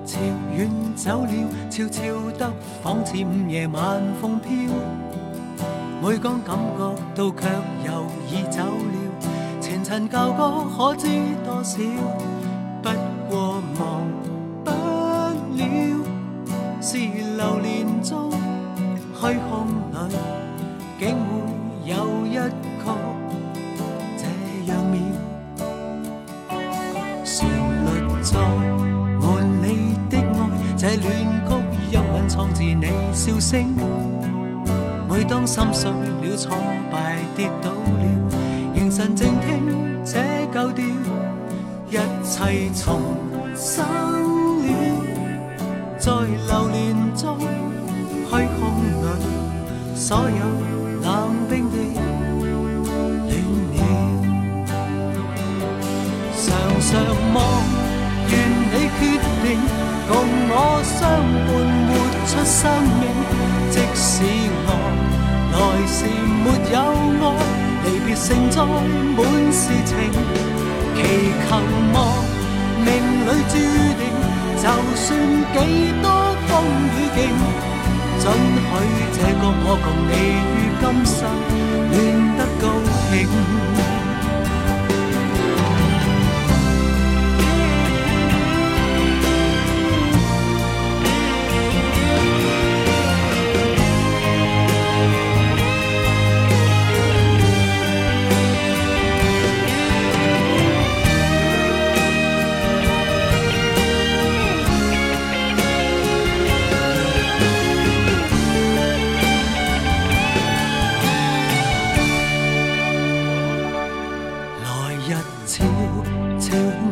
[0.05, 0.19] 悄
[0.53, 1.31] 远走了，
[1.69, 2.01] 悄悄
[2.37, 2.51] 得
[2.83, 4.51] 仿似午夜晚风飘。
[6.01, 7.47] 每讲感觉到却
[7.85, 11.07] 又已走了，前尘旧歌可知
[11.45, 11.77] 多少？
[12.83, 12.89] 不
[13.29, 14.03] 过忘
[14.65, 14.71] 不
[15.55, 16.05] 了，
[16.81, 19.65] 是流年中虚空
[30.87, 31.51] 这恋曲
[31.91, 33.75] 音韵创自你笑声。
[35.09, 36.55] 每当心碎了、挫
[36.89, 38.31] 败跌倒了，
[38.73, 39.67] 凝神静听
[40.05, 40.17] 这
[40.53, 40.85] 旧调，
[41.89, 43.01] 一切重
[43.53, 43.85] 生
[44.63, 44.65] 了，
[45.99, 50.76] 在流连中，虚空里，所有
[62.37, 62.69] 出生
[62.99, 63.09] 命。
[63.71, 64.23] 即使
[64.65, 64.69] 我
[65.53, 65.57] 来
[65.87, 66.05] 时
[66.43, 66.75] 没有
[67.21, 67.25] 爱，
[67.83, 69.19] 离别盛载满
[69.51, 69.91] 是情，
[70.95, 70.97] 祈
[71.49, 71.49] 求
[71.93, 71.95] 望
[72.85, 72.87] 命
[73.25, 73.53] 里注
[73.97, 74.01] 定，
[74.61, 74.63] 就
[74.95, 75.05] 算
[75.53, 75.55] 几
[76.01, 76.05] 多
[76.47, 76.49] 风
[76.93, 77.17] 雨劲，
[78.21, 78.25] 准
[78.69, 78.71] 许
[79.13, 80.11] 这个我共你
[80.53, 81.17] 于今生
[81.91, 81.95] 恋
[82.37, 82.63] 得高
[83.09, 83.76] 兴。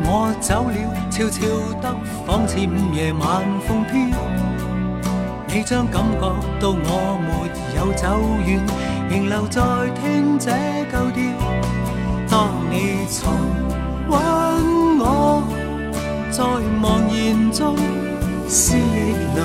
[0.08, 0.78] 我走了，
[1.10, 1.42] 悄悄
[1.82, 1.92] 得
[2.24, 3.92] 仿似午夜晚风飘。
[5.48, 6.20] 你将感觉
[6.60, 7.28] 到我没
[7.76, 8.06] 有走
[8.46, 8.62] 远，
[9.10, 9.60] 仍留在
[10.00, 10.50] 听这
[10.92, 11.18] 旧调。
[12.28, 13.18] 当你重
[14.08, 14.14] 温
[15.00, 15.42] 我，
[16.30, 16.44] 在
[16.80, 17.74] 茫然中
[18.48, 19.38] 思忆里，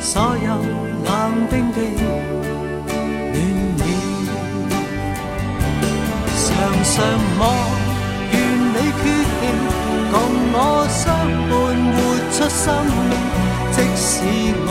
[0.00, 0.48] 所有
[1.04, 1.10] 冷
[1.50, 2.04] 冰的暖
[3.78, 3.80] 了。
[6.44, 6.44] 常
[6.84, 6.94] 常
[7.38, 7.40] 望，
[10.92, 11.02] 相
[11.48, 11.52] 伴
[11.94, 11.96] 活
[12.34, 12.64] 出生
[13.08, 13.12] 命。
[13.72, 14.12] 即使
[14.68, 14.70] 我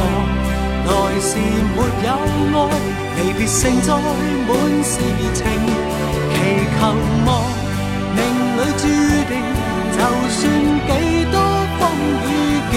[0.88, 1.30] 来时
[1.76, 2.10] 没有
[2.54, 2.62] 爱，
[3.18, 3.90] 离别承载
[4.48, 4.50] 满
[4.84, 4.94] 是
[5.34, 5.40] 情，
[6.32, 6.34] 祈
[6.78, 6.80] 求
[7.26, 7.30] 望
[8.16, 8.18] 命
[8.58, 8.84] 里注
[9.30, 9.34] 定，
[9.94, 10.00] 就
[10.38, 10.40] 算
[10.88, 10.90] 几
[11.32, 11.36] 多
[11.78, 11.82] 风
[12.28, 12.30] 雨
[12.72, 12.74] 劲，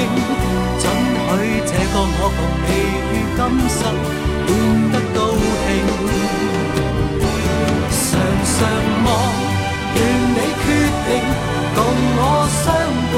[0.81, 0.83] 准
[1.29, 1.37] 许
[1.67, 2.69] 这个我共你
[3.11, 3.39] 于今
[3.69, 3.79] 生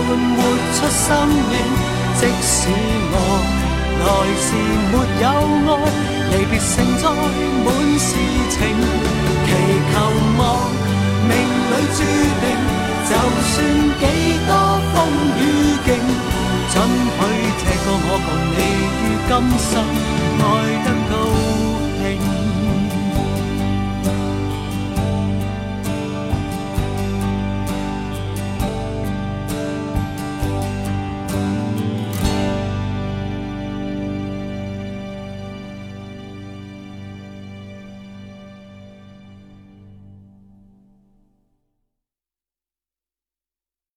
[0.03, 0.39] 伴活
[0.75, 1.57] 出生命，
[2.19, 2.55] 即使
[3.13, 3.15] 我
[4.03, 4.05] 来
[4.45, 4.49] 时
[4.93, 5.25] 没有
[5.67, 5.71] 爱，
[6.31, 7.03] 离别盛载
[7.65, 7.67] 满
[7.99, 8.09] 是
[8.53, 8.57] 情，
[9.47, 9.49] 祈
[9.93, 9.95] 求
[10.39, 10.41] 望
[11.29, 11.31] 命
[11.71, 11.99] 里注
[12.43, 12.45] 定，
[13.09, 13.11] 就
[13.53, 13.55] 算
[14.01, 14.03] 几
[14.47, 14.51] 多
[14.93, 14.95] 风
[15.39, 15.43] 雨
[15.85, 15.89] 劲，
[16.73, 16.75] 准
[17.17, 17.21] 许
[17.59, 18.59] 这个我共你
[19.01, 19.73] 于今生
[20.41, 20.45] 爱
[20.85, 20.96] 得。